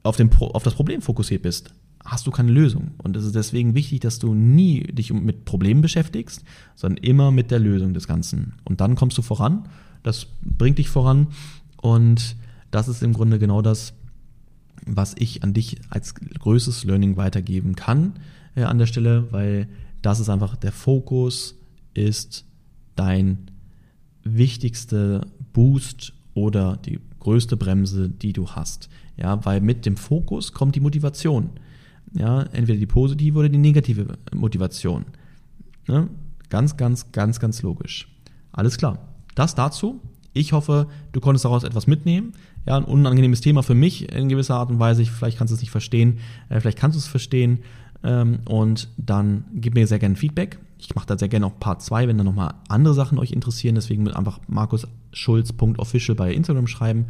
[0.04, 1.74] auf, dem, auf das Problem fokussiert bist,
[2.06, 2.92] hast du keine Lösung.
[3.00, 6.44] Und es ist deswegen wichtig, dass du nie dich mit Problemen beschäftigst,
[6.76, 8.54] sondern immer mit der Lösung des Ganzen.
[8.64, 9.68] Und dann kommst du voran,
[10.04, 11.28] das bringt dich voran
[11.82, 12.36] und
[12.70, 13.94] das ist im Grunde genau das,
[14.86, 18.14] was ich an dich als größtes Learning weitergeben kann
[18.56, 19.68] äh, an der Stelle, weil
[20.04, 21.56] das ist einfach der Fokus
[21.96, 22.46] ist
[22.96, 23.50] dein
[24.24, 25.22] wichtigste
[25.54, 28.90] Boost oder die größte Bremse, die du hast.
[29.18, 31.52] Ja, weil mit dem Fokus kommt die Motivation.
[32.14, 35.06] Ja, entweder die positive oder die negative Motivation.
[35.88, 36.10] Ne?
[36.50, 38.08] Ganz, ganz, ganz, ganz logisch.
[38.52, 39.00] Alles klar.
[39.36, 40.00] Das dazu.
[40.34, 42.34] Ich hoffe, du konntest daraus etwas mitnehmen.
[42.66, 45.06] Ja, ein unangenehmes Thema für mich in gewisser Art und Weise.
[45.06, 47.60] Vielleicht kannst du es nicht verstehen, äh, vielleicht kannst du es verstehen.
[48.04, 50.60] Ähm, und dann gib mir sehr gerne Feedback.
[50.78, 53.76] Ich mache da sehr gerne auch Part 2, wenn da nochmal andere Sachen euch interessieren.
[53.76, 57.06] Deswegen einfach markusschulz.official bei Instagram schreiben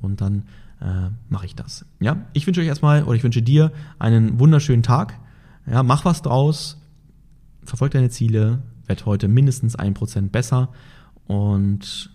[0.00, 0.44] und dann
[0.80, 1.84] äh, mache ich das.
[2.00, 5.18] Ja, ich wünsche euch erstmal oder ich wünsche dir einen wunderschönen Tag.
[5.70, 6.80] Ja, mach was draus,
[7.62, 10.70] verfolg deine Ziele, werd heute mindestens ein Prozent besser
[11.26, 12.10] und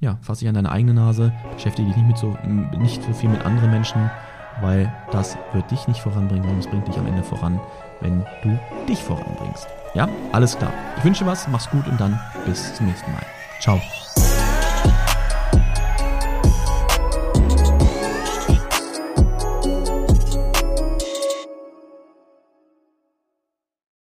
[0.00, 2.36] ja, fass dich an deine eigene Nase, beschäftige dich nicht mit so,
[2.78, 4.10] nicht so viel mit anderen Menschen,
[4.60, 7.60] weil das wird dich nicht voranbringen, sondern es bringt dich am Ende voran,
[8.00, 9.66] wenn du dich voranbringst.
[9.94, 10.72] Ja, alles klar.
[10.98, 13.22] Ich wünsche was, mach's gut und dann bis zum nächsten Mal.
[13.60, 13.80] Ciao.